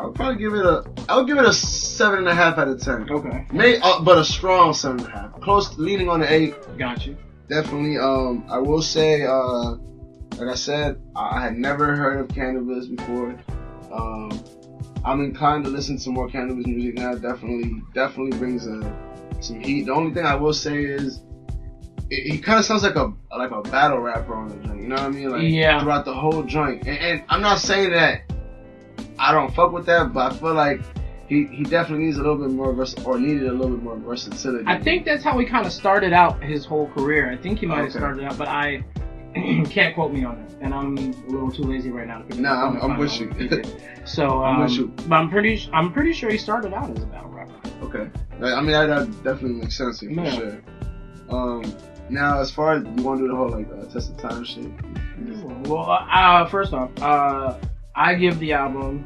I 0.00 0.06
would 0.06 0.14
probably 0.14 0.36
give 0.36 0.54
it 0.54 0.64
a. 0.64 0.82
I 1.10 1.16
would 1.18 1.26
give 1.26 1.36
it 1.36 1.44
a 1.44 1.52
seven 1.52 2.20
and 2.20 2.28
a 2.28 2.34
half 2.34 2.56
out 2.56 2.68
of 2.68 2.80
ten. 2.80 3.06
Okay. 3.10 3.46
May, 3.52 3.78
uh, 3.80 4.00
but 4.00 4.16
a 4.16 4.24
strong 4.24 4.72
seven 4.72 5.00
and 5.00 5.08
a 5.08 5.10
half. 5.10 5.40
Close, 5.42 5.76
leaning 5.76 6.08
on 6.08 6.20
the 6.20 6.32
eight. 6.32 6.54
Got 6.78 7.06
you. 7.06 7.18
Definitely. 7.50 7.98
Um, 7.98 8.46
I 8.48 8.56
will 8.58 8.80
say, 8.80 9.24
uh, 9.26 9.72
like 10.38 10.48
I 10.48 10.54
said, 10.54 10.98
I, 11.14 11.42
had 11.42 11.58
never 11.58 11.96
heard 11.96 12.18
of 12.18 12.28
Canibus 12.28 12.96
before. 12.96 13.38
Um, 13.92 14.42
I'm 15.04 15.20
inclined 15.20 15.64
to 15.64 15.70
listen 15.70 15.98
to 15.98 16.10
more 16.10 16.30
Canibus 16.30 16.64
music 16.64 16.94
now. 16.94 17.14
Definitely, 17.16 17.82
definitely 17.92 18.38
brings 18.38 18.66
a, 18.66 18.80
some 19.40 19.60
heat. 19.60 19.84
The 19.84 19.92
only 19.92 20.14
thing 20.14 20.24
I 20.24 20.34
will 20.34 20.54
say 20.54 20.82
is, 20.82 21.20
it, 22.08 22.32
he 22.32 22.38
kind 22.38 22.58
of 22.58 22.64
sounds 22.64 22.84
like 22.84 22.96
a 22.96 23.12
like 23.36 23.50
a 23.50 23.60
battle 23.68 23.98
rapper 23.98 24.34
on 24.34 24.48
the 24.48 24.66
joint. 24.66 24.80
You 24.80 24.88
know 24.88 24.94
what 24.94 25.04
I 25.04 25.08
mean? 25.10 25.30
Like 25.30 25.42
Yeah. 25.42 25.82
throughout 25.82 26.06
the 26.06 26.14
whole 26.14 26.42
joint. 26.42 26.86
And, 26.86 26.98
and 26.98 27.24
I'm 27.28 27.42
not 27.42 27.58
saying 27.58 27.90
that 27.90 28.22
I 29.20 29.32
don't 29.32 29.54
fuck 29.54 29.70
with 29.72 29.84
that, 29.86 30.12
but 30.14 30.32
I 30.32 30.36
feel 30.36 30.54
like 30.54 30.80
he, 31.28 31.44
he 31.46 31.62
definitely 31.62 32.06
needs 32.06 32.16
a 32.16 32.22
little 32.22 32.38
bit 32.38 32.50
more 32.50 32.72
vers- 32.72 32.94
or 33.04 33.18
needed 33.18 33.46
a 33.46 33.52
little 33.52 33.76
bit 33.76 33.82
more 33.84 33.96
versatility. 33.96 34.64
I 34.66 34.80
think 34.82 35.04
that's 35.04 35.22
how 35.22 35.38
he 35.38 35.44
kind 35.46 35.66
of 35.66 35.72
started 35.72 36.12
out 36.12 36.42
his 36.42 36.64
whole 36.64 36.88
career. 36.88 37.30
I 37.30 37.36
think 37.36 37.58
he 37.60 37.66
might 37.66 37.76
have 37.76 37.84
Okay. 37.90 37.98
started 37.98 38.24
out, 38.24 38.38
but 38.38 38.48
I 38.48 38.82
can't 39.70 39.94
quote 39.94 40.12
me 40.12 40.24
on 40.24 40.38
it, 40.38 40.56
and 40.62 40.72
I'm 40.74 40.96
a 40.98 41.02
little 41.30 41.52
too 41.52 41.62
lazy 41.64 41.90
right 41.90 42.08
now 42.08 42.24
it 42.28 42.36
Nah, 42.38 42.64
I'm- 42.72 42.78
I'm 42.92 42.98
with 42.98 43.20
you. 43.20 43.30
So, 44.06 44.42
I'm 44.42 44.56
um, 44.56 44.62
with 44.62 44.72
you. 44.72 44.86
but 45.06 45.14
I'm 45.16 45.28
pretty, 45.30 45.68
I'm 45.74 45.92
pretty 45.92 46.14
sure 46.14 46.30
he 46.30 46.38
started 46.38 46.72
out 46.72 46.90
as 46.90 47.02
a 47.02 47.06
battle 47.06 47.30
rapper. 47.30 47.52
Okay. 47.82 48.10
I 48.42 48.60
mean, 48.62 48.72
that, 48.72 48.86
that 48.86 49.06
definitely 49.22 49.60
makes 49.60 49.76
sense 49.76 50.00
here 50.00 50.12
for 50.14 50.22
Yeah. 50.22 50.30
sure. 50.34 50.62
Um, 51.28 51.74
now, 52.08 52.40
as 52.40 52.50
far 52.50 52.72
as 52.72 52.82
you 52.82 53.04
want 53.04 53.20
to 53.20 53.24
do 53.26 53.28
the 53.28 53.36
whole 53.36 53.50
like 53.50 53.68
uh, 53.70 53.84
test 53.92 54.10
of 54.10 54.16
time 54.16 54.42
shit, 54.44 54.66
Well, 55.68 55.86
uh, 56.10 56.46
first 56.46 56.72
off, 56.72 56.90
uh, 57.00 57.54
I 58.00 58.14
give 58.14 58.38
the 58.38 58.54
album. 58.54 59.04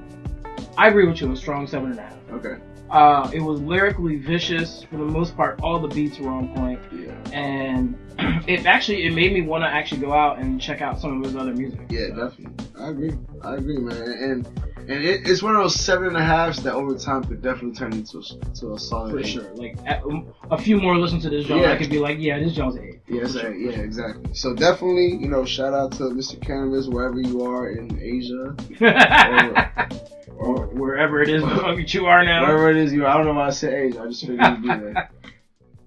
I 0.79 0.87
agree 0.89 1.07
with 1.09 1.21
you, 1.21 1.33
a 1.33 1.37
strong 1.37 1.67
seven 1.67 1.91
and 1.91 1.99
a 1.99 2.03
half. 2.03 2.17
okay, 2.31 2.57
Uh, 2.91 3.29
it 3.35 3.41
was 3.41 3.61
lyrically 3.61 4.17
vicious 4.17 4.85
for 4.85 4.99
the 4.99 5.05
most 5.05 5.37
part. 5.37 5.61
All 5.63 5.81
the 5.81 5.89
beats 5.89 6.21
were 6.21 6.31
on 6.31 6.55
point, 6.55 6.81
yeah, 6.93 7.13
and 7.33 7.97
it 8.49 8.67
actually 8.67 9.05
it 9.07 9.13
made 9.13 9.33
me 9.33 9.43
want 9.43 9.65
to 9.65 9.69
actually 9.69 10.01
go 10.01 10.13
out 10.13 10.39
and 10.39 10.61
check 10.61 10.81
out 10.81 11.01
some 11.01 11.19
of 11.19 11.25
his 11.25 11.35
other 11.35 11.53
music. 11.53 11.81
yeah, 11.91 12.07
definitely. 12.09 12.53
I 12.79 12.89
agree. 12.91 13.13
I 13.43 13.55
agree, 13.57 13.79
man. 13.79 13.97
And 13.97 14.49
and 14.89 15.05
it, 15.05 15.29
it's 15.29 15.43
one 15.43 15.55
of 15.57 15.63
those 15.63 15.75
seven 15.75 16.09
and 16.09 16.17
a 16.17 16.23
halves 16.25 16.63
that 16.63 16.75
over 16.75 16.97
time 16.99 17.25
could 17.25 17.43
definitely 17.43 17.73
turn 17.77 17.93
into 17.93 18.19
a, 18.19 18.23
to 18.57 18.75
a 18.75 18.79
solid. 18.79 19.13
for 19.13 19.19
eight. 19.21 19.27
sure. 19.27 19.45
Like 19.55 19.77
a, 19.87 20.03
a 20.51 20.59
few 20.59 20.79
more 20.79 20.97
listens 20.99 21.23
to 21.25 21.31
this 21.31 21.47
genre, 21.47 21.67
Yeah. 21.67 21.73
I 21.73 21.77
could 21.77 21.91
be 21.91 21.99
like, 21.99 22.19
yeah, 22.19 22.39
this 22.39 22.55
genre's 22.55 22.77
eight. 22.77 23.01
Uh, 23.11 23.29
sure. 23.29 23.55
yeah, 23.55 23.79
exactly. 23.79 24.35
So 24.35 24.55
definitely, 24.55 25.17
you 25.21 25.29
know, 25.29 25.45
shout 25.45 25.75
out 25.75 25.93
to 25.93 26.05
Mr. 26.05 26.39
Canibus 26.39 26.89
wherever 26.93 27.21
you 27.21 27.43
are 27.45 27.71
in 27.71 27.99
Asia 28.01 28.55
or 30.37 30.67
wherever 30.69 31.23
it 31.23 31.29
is 31.29 31.43
the 31.43 31.85
you 31.89 32.07
are 32.07 32.25
now. 32.25 32.43
wherever 32.47 32.71
it 32.71 32.77
is 32.77 32.93
you. 32.93 33.07
I 33.07 33.17
don't 33.17 33.27
know 33.27 33.35
why 33.35 33.47
I 33.49 33.51
said 33.51 33.73
Asia. 33.75 34.03
I 34.03 34.07
just 34.07 34.21
figured 34.27 34.41
you'd 34.41 34.63
be 34.63 34.69
there. 34.69 35.11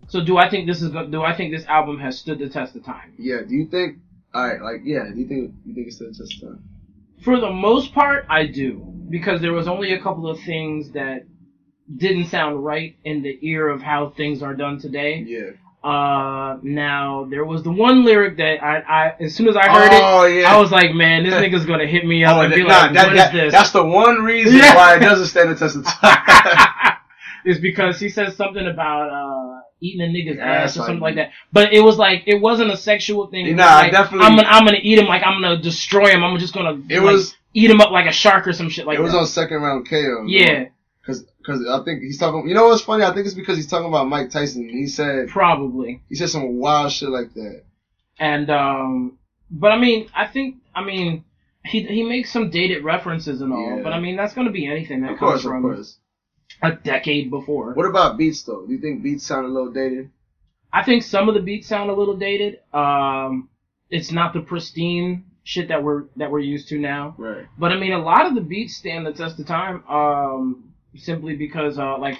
So 0.10 0.24
do 0.24 0.38
I 0.38 0.50
think 0.50 0.68
this 0.68 0.82
is? 0.82 0.92
Do 0.92 1.22
I 1.24 1.36
think 1.36 1.54
this 1.54 1.66
album 1.66 2.00
has 2.00 2.18
stood 2.18 2.40
the 2.40 2.50
test 2.50 2.76
of 2.76 2.86
time? 2.86 3.14
Yeah. 3.18 3.42
Do 3.48 3.54
you 3.56 3.66
think? 3.68 3.98
All 4.34 4.48
right. 4.48 4.62
Like, 4.62 4.82
yeah. 4.86 5.04
Do 5.14 5.20
you 5.20 5.28
think? 5.28 5.54
You 5.66 5.74
think 5.74 5.88
it's 5.88 5.98
still 5.98 6.12
just 6.12 6.40
time? 6.42 6.64
For 7.24 7.40
the 7.40 7.50
most 7.52 7.94
part, 7.94 8.26
I 8.30 8.46
do 8.46 8.94
because 9.10 9.42
there 9.42 9.54
was 9.54 9.68
only 9.68 9.94
a 9.94 10.02
couple 10.02 10.30
of 10.30 10.40
things 10.42 10.92
that 10.92 11.24
didn't 11.96 12.26
sound 12.26 12.64
right 12.64 12.96
in 13.04 13.22
the 13.24 13.38
ear 13.42 13.70
of 13.70 13.82
how 13.82 14.10
things 14.10 14.44
are 14.44 14.54
done 14.54 14.80
today. 14.80 15.24
Yeah. 15.26 15.52
Uh, 15.84 16.58
now 16.64 17.26
there 17.30 17.46
was 17.46 17.64
the 17.64 17.72
one 17.72 18.04
lyric 18.04 18.36
that 18.38 18.62
I, 18.62 18.80
I 18.80 19.16
as 19.22 19.36
soon 19.36 19.48
as 19.48 19.56
I 19.56 19.68
heard 19.72 19.90
oh, 19.94 20.24
it, 20.26 20.42
yeah. 20.42 20.54
I 20.54 20.60
was 20.60 20.72
like, 20.72 20.94
man, 20.94 21.24
this 21.24 21.34
nigga's 21.42 21.66
gonna 21.66 21.88
hit 21.88 22.06
me 22.06 22.26
up 22.26 22.38
Oh, 22.38 22.42
and 22.42 22.54
be 22.54 22.64
nah, 22.64 22.68
like, 22.68 22.94
that- 22.94 23.08
what 23.08 23.14
is 23.16 23.20
that- 23.22 23.34
this? 23.34 23.52
That's 23.54 23.72
the 23.72 23.86
one 23.86 24.18
reason 24.24 24.58
Yeah. 24.58 24.76
why 24.76 24.96
it 24.98 25.00
doesn't 25.00 25.28
stand 25.28 25.50
the 25.50 25.56
test 25.56 25.78
of 25.78 25.86
time. 25.86 26.98
is 27.46 27.60
because 27.60 28.00
he 28.00 28.10
says 28.10 28.36
something 28.36 28.68
about 28.68 29.10
uh 29.10 29.57
eating 29.80 30.02
a 30.02 30.06
nigga's 30.12 30.38
Yeah, 30.38 30.46
ass 30.46 30.72
or 30.76 30.80
something 30.80 30.96
like- 31.00 31.16
like 31.16 31.28
that. 31.28 31.32
But 31.54 31.74
it 31.74 31.82
was 31.82 31.98
like 31.98 32.24
it 32.26 32.42
wasn't 32.42 32.72
a 32.72 32.78
sexual 32.78 33.28
thing. 33.28 33.56
Nah, 33.56 33.66
like, 33.76 33.92
definitely- 33.92 34.26
I'm 34.26 34.36
gonna 34.36 34.48
I'm 34.48 34.66
gonna 34.66 34.80
eat 34.82 35.00
him 35.00 35.06
like 35.08 35.24
I'm 35.24 35.42
gonna 35.42 35.58
destroy 35.62 36.08
him. 36.10 36.24
I'm 36.24 36.38
just 36.40 36.54
gonna 36.54 36.82
It 36.90 37.02
like, 37.02 37.12
was 37.14 37.36
eat 37.54 37.70
him 37.70 37.82
up 37.82 37.92
like 37.92 38.08
a 38.08 38.12
shark 38.12 38.48
or 38.48 38.54
some 38.54 38.70
shit 38.70 38.86
like 38.88 38.98
it 38.98 39.02
was 39.02 39.12
that. 39.14 39.20
on 39.20 39.26
second 39.28 39.62
round 39.62 39.88
KO. 39.90 40.26
yeah, 40.28 40.66
Cause, 41.06 41.26
cause 41.46 41.66
I 41.72 41.84
think 41.86 42.02
he's 42.02 42.18
talking. 42.20 42.48
You 42.48 42.54
know 42.56 42.68
what's 42.68 42.82
funny? 42.82 43.04
I 43.04 43.14
think 43.14 43.26
it's 43.26 43.36
because 43.36 43.56
he's 43.56 43.68
talking 43.68 43.88
about 43.88 44.08
Mike 44.10 44.30
Tyson. 44.30 44.68
He 44.70 44.88
said 44.88 45.30
probably. 45.30 46.02
he 46.10 46.16
said 46.16 46.30
some 46.30 46.58
wild 46.60 46.92
shit 46.92 47.10
like 47.10 47.34
that. 47.36 47.64
And 48.20 48.50
um, 48.50 49.18
but 49.50 49.72
I 49.72 49.78
mean, 49.78 50.10
I 50.16 50.26
think 50.28 50.56
I 50.76 50.84
mean 50.84 51.24
he 51.64 51.84
he 51.84 52.04
makes 52.04 52.32
some 52.32 52.50
dated 52.50 52.84
references 52.84 53.42
and 53.42 53.54
all. 53.54 53.78
Yeah. 53.78 53.84
But 53.84 53.94
I 53.94 54.00
mean, 54.00 54.16
that's 54.18 54.34
gonna 54.34 54.52
be 54.52 54.66
anything 54.68 55.02
that 55.02 55.14
Of 55.14 55.20
comes 55.20 55.30
course, 55.30 55.46
of 55.46 55.50
from 55.52 55.62
course. 55.62 55.98
A 56.62 56.72
decade 56.74 57.30
before. 57.30 57.74
What 57.74 57.86
about 57.86 58.18
beats 58.18 58.44
though? 58.44 58.66
Do 58.66 58.74
you 58.74 58.80
think 58.80 59.04
beats 59.04 59.26
sound 59.26 59.46
a 59.46 59.50
little 59.50 59.72
dated? 59.72 60.10
I 60.74 60.84
think 60.84 61.04
some 61.04 61.30
of 61.30 61.36
the 61.36 61.42
beats 61.42 61.68
sound 61.68 61.90
a 61.90 61.94
little 61.94 62.18
dated. 62.18 62.60
Um, 62.74 63.50
it's 63.90 64.12
not 64.12 64.34
the 64.34 64.42
pristine 64.42 65.26
shit 65.44 65.70
that 65.70 65.82
we're 65.82 66.06
that 66.18 66.30
we're 66.30 66.40
used 66.40 66.68
to 66.70 66.78
now. 66.80 67.16
Right. 67.18 67.46
But 67.58 67.72
I 67.72 67.78
mean, 67.78 67.94
a 67.94 68.00
lot 68.02 68.26
of 68.26 68.36
the 68.36 68.42
beats 68.42 68.76
stand 68.76 69.06
the 69.06 69.14
test 69.14 69.40
of 69.40 69.46
time. 69.48 69.84
Um, 69.88 70.74
simply 70.96 71.36
because 71.36 71.78
uh, 71.80 71.98
like 71.98 72.18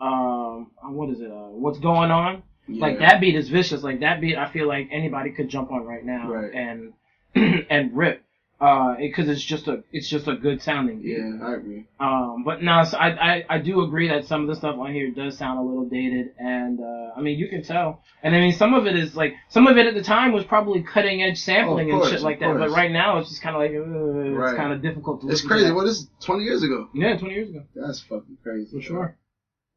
um, 0.00 0.70
what 0.82 1.08
is 1.10 1.20
it? 1.20 1.30
Uh, 1.30 1.48
what's 1.50 1.78
going 1.78 2.10
on? 2.10 2.42
Like 2.68 2.98
that 3.00 3.20
beat 3.20 3.34
is 3.34 3.48
vicious. 3.48 3.82
Like 3.82 4.00
that 4.00 4.20
beat, 4.20 4.36
I 4.36 4.50
feel 4.50 4.68
like 4.68 4.88
anybody 4.92 5.30
could 5.30 5.48
jump 5.48 5.72
on 5.72 5.84
right 5.84 6.04
now 6.04 6.30
Right. 6.30 6.52
and 6.54 6.92
and 7.70 7.96
rip. 7.96 8.22
Uh, 8.62 8.94
because 8.96 9.28
it's 9.28 9.42
just 9.42 9.66
a 9.66 9.82
it's 9.90 10.08
just 10.08 10.28
a 10.28 10.36
good 10.36 10.62
sounding 10.62 11.02
beat. 11.02 11.18
Yeah, 11.18 11.44
I 11.44 11.54
agree. 11.54 11.84
Um, 11.98 12.44
but 12.44 12.62
no, 12.62 12.84
so 12.84 12.96
I, 12.96 13.08
I 13.38 13.44
I 13.50 13.58
do 13.58 13.82
agree 13.82 14.06
that 14.08 14.26
some 14.26 14.42
of 14.42 14.46
the 14.46 14.54
stuff 14.54 14.76
on 14.78 14.92
here 14.92 15.10
does 15.10 15.36
sound 15.36 15.58
a 15.58 15.62
little 15.62 15.86
dated, 15.86 16.28
and 16.38 16.78
uh, 16.78 17.10
I 17.16 17.20
mean 17.22 17.40
you 17.40 17.48
can 17.48 17.64
tell. 17.64 18.04
And 18.22 18.36
I 18.36 18.38
mean 18.38 18.52
some 18.52 18.72
of 18.72 18.86
it 18.86 18.94
is 18.96 19.16
like 19.16 19.34
some 19.48 19.66
of 19.66 19.78
it 19.78 19.86
at 19.88 19.94
the 19.94 20.02
time 20.04 20.30
was 20.30 20.44
probably 20.44 20.80
cutting 20.84 21.24
edge 21.24 21.38
sampling 21.40 21.90
Oh, 21.90 21.96
of 21.96 22.02
and 22.02 22.12
shit 22.12 22.20
like 22.22 22.38
that. 22.38 22.56
But 22.56 22.70
right 22.70 22.92
now 22.92 23.18
it's 23.18 23.30
just 23.30 23.42
kind 23.42 23.56
of 23.56 23.62
like 23.62 23.72
uh, 23.72 24.30
Right. 24.30 24.50
it's 24.50 24.56
kind 24.56 24.72
of 24.72 24.80
difficult 24.80 25.22
to. 25.22 25.26
It's 25.26 25.42
listen 25.42 25.48
crazy. 25.48 25.66
To. 25.66 25.74
What 25.74 25.88
is 25.88 26.08
twenty 26.20 26.44
years 26.44 26.62
ago? 26.62 26.88
Yeah, 26.94 27.16
twenty 27.18 27.34
years 27.34 27.48
ago 27.48 27.64
That's 27.74 27.98
fucking 28.02 28.38
crazy. 28.44 28.76
for 28.76 28.80
sure. 28.80 29.18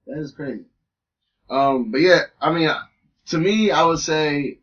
That 0.06 0.20
is 0.20 0.32
crazy. 0.32 0.66
Um, 1.50 1.90
but 1.92 2.02
yeah, 2.02 2.22
I 2.40 2.52
mean, 2.54 2.70
to 3.30 3.38
me, 3.40 3.72
I 3.72 3.84
would 3.84 3.98
say, 4.00 4.60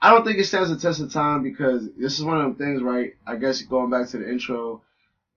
I 0.00 0.10
don't 0.10 0.24
think 0.24 0.38
it 0.38 0.44
stands 0.44 0.70
the 0.70 0.76
test 0.78 1.00
of 1.00 1.12
time 1.12 1.42
because 1.42 1.88
this 1.94 2.18
is 2.18 2.24
one 2.24 2.38
of 2.38 2.44
them 2.44 2.54
things, 2.54 2.82
right? 2.82 3.14
I 3.26 3.36
guess 3.36 3.60
going 3.62 3.90
back 3.90 4.08
to 4.08 4.18
the 4.18 4.30
intro, 4.30 4.82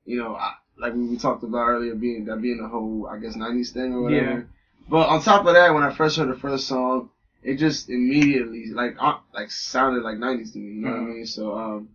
you 0.05 0.17
know, 0.17 0.35
I, 0.35 0.53
like 0.77 0.93
we 0.93 1.17
talked 1.17 1.43
about 1.43 1.67
earlier, 1.67 1.95
being 1.95 2.25
that 2.25 2.41
being 2.41 2.61
the 2.61 2.67
whole, 2.67 3.07
I 3.07 3.17
guess, 3.17 3.35
'90s 3.35 3.71
thing 3.71 3.93
or 3.93 4.01
whatever. 4.03 4.37
Yeah. 4.37 4.41
But 4.89 5.09
on 5.09 5.21
top 5.21 5.45
of 5.45 5.53
that, 5.53 5.73
when 5.73 5.83
I 5.83 5.91
first 5.93 6.17
heard 6.17 6.29
the 6.29 6.35
first 6.35 6.67
song, 6.67 7.09
it 7.43 7.55
just 7.55 7.89
immediately 7.89 8.67
like 8.67 8.95
uh, 8.99 9.17
like 9.33 9.51
sounded 9.51 10.03
like 10.03 10.17
'90s 10.17 10.51
to 10.53 10.59
me. 10.59 10.75
You 10.75 10.81
know 10.81 10.91
what 10.91 10.97
I 10.97 11.01
Mhm. 11.01 11.13
mean? 11.15 11.25
So 11.25 11.57
um, 11.57 11.89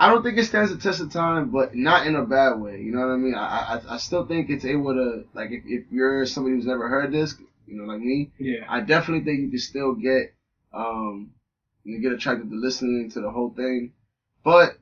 I 0.00 0.08
don't 0.08 0.22
think 0.22 0.38
it 0.38 0.44
stands 0.44 0.70
the 0.70 0.78
test 0.78 1.00
of 1.00 1.10
time, 1.12 1.50
but 1.50 1.74
not 1.74 2.06
in 2.06 2.16
a 2.16 2.24
bad 2.24 2.60
way. 2.60 2.80
You 2.82 2.92
know 2.92 3.00
what 3.00 3.12
I 3.12 3.16
mean? 3.16 3.34
I 3.34 3.80
I, 3.88 3.94
I 3.94 3.96
still 3.98 4.26
think 4.26 4.50
it's 4.50 4.64
able 4.64 4.94
to 4.94 5.24
like 5.34 5.50
if, 5.50 5.62
if 5.66 5.84
you're 5.90 6.26
somebody 6.26 6.56
who's 6.56 6.66
never 6.66 6.88
heard 6.88 7.12
this, 7.12 7.34
you 7.66 7.76
know, 7.76 7.84
like 7.84 8.00
me, 8.00 8.30
Yeah. 8.38 8.64
I 8.68 8.80
definitely 8.80 9.24
think 9.24 9.40
you 9.40 9.48
can 9.50 9.58
still 9.58 9.94
get 9.94 10.34
um 10.72 11.30
you 11.88 12.00
get 12.00 12.12
attracted 12.12 12.50
to 12.50 12.56
listening 12.56 13.10
to 13.10 13.20
the 13.20 13.30
whole 13.30 13.50
thing. 13.50 13.92
But 14.44 14.78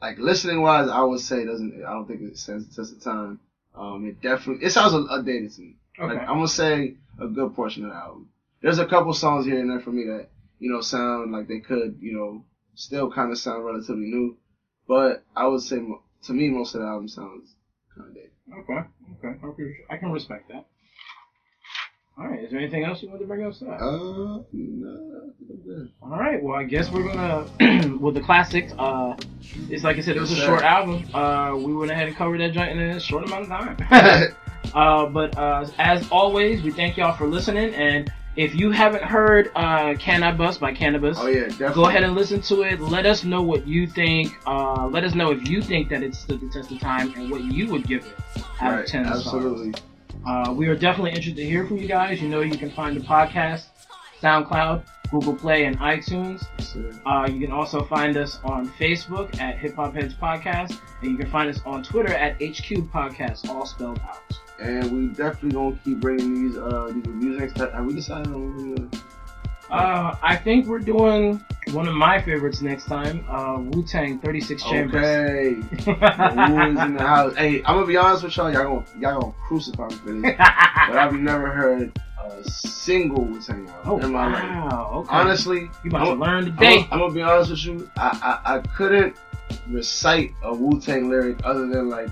like 0.00 0.18
listening 0.18 0.60
wise, 0.60 0.88
I 0.88 1.02
would 1.02 1.20
say 1.20 1.42
it 1.42 1.46
doesn't. 1.46 1.82
I 1.84 1.92
don't 1.92 2.06
think 2.06 2.20
it 2.20 2.36
stands 2.36 2.68
the 2.68 2.74
test 2.74 2.96
of 2.96 3.02
time. 3.02 3.40
Um, 3.74 4.06
it 4.06 4.20
definitely 4.20 4.64
it 4.64 4.70
sounds 4.70 4.94
outdated 5.10 5.52
to 5.52 5.60
me. 5.62 5.76
Okay. 5.98 6.14
Like, 6.14 6.28
I'm 6.28 6.36
gonna 6.36 6.48
say 6.48 6.96
a 7.18 7.26
good 7.26 7.54
portion 7.54 7.84
of 7.84 7.90
the 7.90 7.96
album. 7.96 8.28
There's 8.60 8.78
a 8.78 8.86
couple 8.86 9.12
songs 9.14 9.46
here 9.46 9.60
and 9.60 9.70
there 9.70 9.80
for 9.80 9.90
me 9.90 10.04
that 10.04 10.28
you 10.58 10.70
know 10.70 10.80
sound 10.80 11.32
like 11.32 11.48
they 11.48 11.60
could 11.60 11.98
you 12.00 12.12
know 12.12 12.44
still 12.74 13.10
kind 13.10 13.32
of 13.32 13.38
sound 13.38 13.64
relatively 13.64 14.04
new, 14.04 14.36
but 14.86 15.24
I 15.34 15.46
would 15.46 15.62
say 15.62 15.80
to 16.24 16.32
me 16.32 16.48
most 16.50 16.74
of 16.74 16.82
the 16.82 16.86
album 16.86 17.08
sounds 17.08 17.54
kind 17.96 18.08
of 18.08 18.14
dated. 18.14 18.30
Okay. 18.52 18.80
Okay. 19.18 19.46
Okay. 19.46 19.76
I 19.90 19.96
can 19.96 20.10
respect 20.10 20.48
that. 20.48 20.66
All 22.18 22.28
right. 22.28 22.44
Is 22.44 22.50
there 22.50 22.60
anything 22.60 22.84
else 22.84 23.02
you 23.02 23.08
want 23.08 23.20
to 23.20 23.26
bring 23.26 23.44
up? 23.44 23.54
Sir? 23.54 23.72
Uh, 23.72 24.42
no, 24.52 25.13
I 25.44 25.46
think 25.46 25.60
I'm 25.60 25.66
good. 25.66 25.92
All 26.02 26.10
right. 26.10 26.42
Well, 26.42 26.58
I 26.58 26.64
guess 26.64 26.90
we're 26.90 27.12
gonna 27.12 27.98
with 28.00 28.14
the 28.14 28.20
classics. 28.20 28.72
Uh, 28.78 29.16
it's 29.68 29.84
like 29.84 29.96
I 29.96 30.00
said, 30.00 30.16
it 30.16 30.20
was 30.20 30.32
a 30.32 30.36
short 30.36 30.62
album. 30.62 31.04
Uh, 31.14 31.56
we 31.56 31.74
went 31.74 31.90
ahead 31.90 32.08
and 32.08 32.16
covered 32.16 32.40
that 32.40 32.52
joint 32.52 32.70
in 32.70 32.78
a 32.78 33.00
short 33.00 33.24
amount 33.24 33.42
of 33.42 33.48
time. 33.48 34.34
uh, 34.74 35.06
but 35.06 35.36
uh, 35.36 35.66
as 35.78 36.08
always, 36.10 36.62
we 36.62 36.70
thank 36.70 36.96
y'all 36.96 37.16
for 37.16 37.26
listening. 37.26 37.74
And 37.74 38.10
if 38.36 38.54
you 38.54 38.70
haven't 38.70 39.02
heard 39.02 39.50
uh, 39.54 39.94
"Can 39.98 40.22
I 40.22 40.32
Bust" 40.32 40.60
by 40.60 40.72
Canibus, 40.72 41.16
oh 41.18 41.26
yeah, 41.26 41.46
definitely. 41.46 41.74
go 41.74 41.86
ahead 41.86 42.04
and 42.04 42.14
listen 42.14 42.40
to 42.42 42.62
it. 42.62 42.80
Let 42.80 43.04
us 43.04 43.24
know 43.24 43.42
what 43.42 43.66
you 43.66 43.86
think. 43.86 44.34
Uh, 44.46 44.86
let 44.86 45.04
us 45.04 45.14
know 45.14 45.30
if 45.30 45.46
you 45.48 45.60
think 45.60 45.90
that 45.90 46.02
it 46.02 46.14
stood 46.14 46.40
the 46.40 46.48
test 46.48 46.70
of 46.70 46.80
time 46.80 47.12
and 47.16 47.30
what 47.30 47.42
you 47.44 47.70
would 47.70 47.86
give 47.86 48.06
it 48.06 48.44
out 48.60 48.72
right, 48.72 48.84
of 48.84 48.86
ten. 48.86 49.06
absolutely. 49.06 49.74
Uh, 50.26 50.54
we 50.56 50.68
are 50.68 50.74
definitely 50.74 51.10
interested 51.10 51.36
to 51.36 51.44
hear 51.44 51.66
from 51.66 51.76
you 51.76 51.86
guys. 51.86 52.22
You 52.22 52.30
know, 52.30 52.40
you 52.40 52.56
can 52.56 52.70
find 52.70 52.96
the 52.96 53.00
podcast, 53.00 53.64
SoundCloud, 54.22 54.84
Google 55.14 55.36
Play, 55.36 55.66
and 55.66 55.78
iTunes. 55.78 56.44
Uh, 57.06 57.30
you 57.30 57.38
can 57.38 57.52
also 57.52 57.84
find 57.84 58.16
us 58.16 58.40
on 58.42 58.68
Facebook 58.70 59.40
at 59.40 59.56
Hip 59.58 59.76
Hop 59.76 59.94
Heads 59.94 60.12
Podcast, 60.14 60.80
and 61.02 61.12
you 61.12 61.16
can 61.16 61.30
find 61.30 61.48
us 61.48 61.60
on 61.64 61.84
Twitter 61.84 62.12
at 62.12 62.34
HQ 62.34 62.90
Podcast, 62.92 63.48
all 63.48 63.64
spelled 63.64 64.00
out. 64.00 64.22
And 64.58 64.90
we 64.90 65.14
definitely 65.14 65.52
gonna 65.52 65.78
keep 65.84 66.00
bringing 66.00 66.34
these 66.34 66.56
uh 66.56 66.90
these 66.92 67.06
reviews 67.06 67.38
next 67.38 67.54
time. 67.54 67.70
Have 67.72 67.84
we 67.84 67.94
decided 67.94 68.26
on 68.28 68.56
what 68.56 68.66
we're 68.66 68.74
gonna? 68.76 68.90
Uh, 69.70 70.16
I 70.22 70.36
think 70.36 70.66
we're 70.66 70.78
doing 70.80 71.44
one 71.72 71.88
of 71.88 71.94
my 71.94 72.20
favorites 72.20 72.60
next 72.60 72.84
time, 72.86 73.24
uh, 73.28 73.58
Wu 73.58 73.84
Tang 73.84 74.18
36 74.18 74.62
Chambers. 74.64 75.02
Okay. 75.02 75.46
In 75.86 76.94
the 76.94 76.98
house? 76.98 77.34
Hey, 77.36 77.62
I'm 77.64 77.76
gonna 77.76 77.86
be 77.86 77.96
honest 77.96 78.24
with 78.24 78.36
y'all. 78.36 78.52
Y'all 78.52 78.64
gonna 78.64 79.00
y'all 79.00 79.20
gonna 79.20 79.34
crucify 79.46 79.86
me 79.88 79.94
for 79.94 80.12
this, 80.12 80.22
but 80.38 80.98
I've 80.98 81.14
never 81.14 81.50
heard 81.50 81.98
a 82.30 82.44
single 82.50 83.24
Wu 83.24 83.40
Tang 83.40 83.68
album 83.68 83.86
oh, 83.86 83.98
in 84.00 84.12
my 84.12 84.32
life. 84.32 84.42
wow. 84.72 84.90
Okay. 84.96 85.08
Honestly, 85.14 85.70
you 85.82 85.90
about 85.90 86.06
I'm- 86.08 86.18
to 86.18 86.24
learn 86.24 86.44
I'm, 86.46 86.56
today. 86.56 86.88
I'm 86.90 86.98
gonna 87.00 87.12
be 87.14 87.22
honest 87.22 87.50
with 87.50 87.64
you. 87.64 87.90
I 87.96 88.40
I, 88.44 88.56
I 88.56 88.58
couldn't 88.60 89.16
recite 89.68 90.32
a 90.42 90.54
Wu 90.54 90.80
Tang 90.80 91.08
lyric 91.08 91.38
other 91.44 91.66
than 91.66 91.88
like 91.88 92.08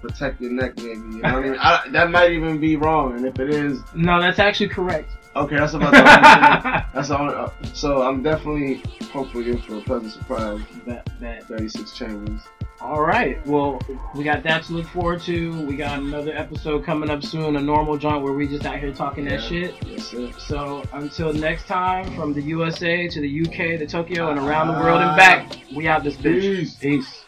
protect 0.00 0.40
your 0.40 0.50
neck, 0.52 0.76
maybe. 0.78 0.88
You 0.94 1.00
know 1.00 1.20
what 1.20 1.24
I 1.24 1.40
mean? 1.40 1.56
I, 1.60 1.88
that 1.90 2.10
might 2.10 2.32
even 2.32 2.58
be 2.58 2.76
wrong, 2.76 3.16
and 3.16 3.26
if 3.26 3.38
it 3.38 3.50
is, 3.50 3.82
No, 3.94 4.20
that's 4.20 4.38
actually 4.38 4.68
correct. 4.68 5.10
okay, 5.36 5.56
that's 5.56 5.74
about 5.74 5.92
the 5.92 5.98
only 5.98 6.62
thing. 6.62 6.82
That's 6.94 7.08
the 7.08 7.18
only. 7.18 7.34
Uh, 7.34 7.50
so 7.74 8.02
I'm 8.02 8.22
definitely 8.22 8.82
hopefully 9.12 9.50
in 9.50 9.58
for 9.62 9.76
a 9.76 9.80
pleasant 9.80 10.12
surprise. 10.12 10.60
That 10.86 11.20
bet. 11.20 11.44
36 11.44 11.92
chambers. 11.96 12.40
All 12.80 13.02
right. 13.02 13.44
Well, 13.46 13.78
we 14.14 14.24
got 14.24 14.42
that 14.44 14.64
to 14.64 14.72
look 14.72 14.86
forward 14.86 15.20
to. 15.22 15.66
We 15.66 15.76
got 15.76 15.98
another 15.98 16.32
episode 16.34 16.84
coming 16.84 17.10
up 17.10 17.22
soon, 17.22 17.56
a 17.56 17.60
normal 17.60 17.98
joint 17.98 18.22
where 18.22 18.32
we 18.32 18.48
just 18.48 18.64
out 18.64 18.78
here 18.78 18.92
talking 18.92 19.26
that 19.26 19.42
shit. 19.42 19.74
Yes, 19.86 20.08
sir. 20.08 20.32
So 20.38 20.82
until 20.94 21.32
next 21.34 21.66
time, 21.66 22.14
from 22.16 22.32
the 22.32 22.42
USA 22.42 23.06
to 23.06 23.20
the 23.20 23.42
UK 23.42 23.78
to 23.78 23.86
Tokyo 23.86 24.30
and 24.30 24.38
around 24.38 24.68
the 24.68 24.74
world 24.74 25.02
and 25.02 25.14
back, 25.14 25.58
we 25.74 25.88
out 25.88 26.04
this 26.04 26.16
bitch. 26.16 26.40
Peace. 26.40 26.74
Peace. 26.76 27.24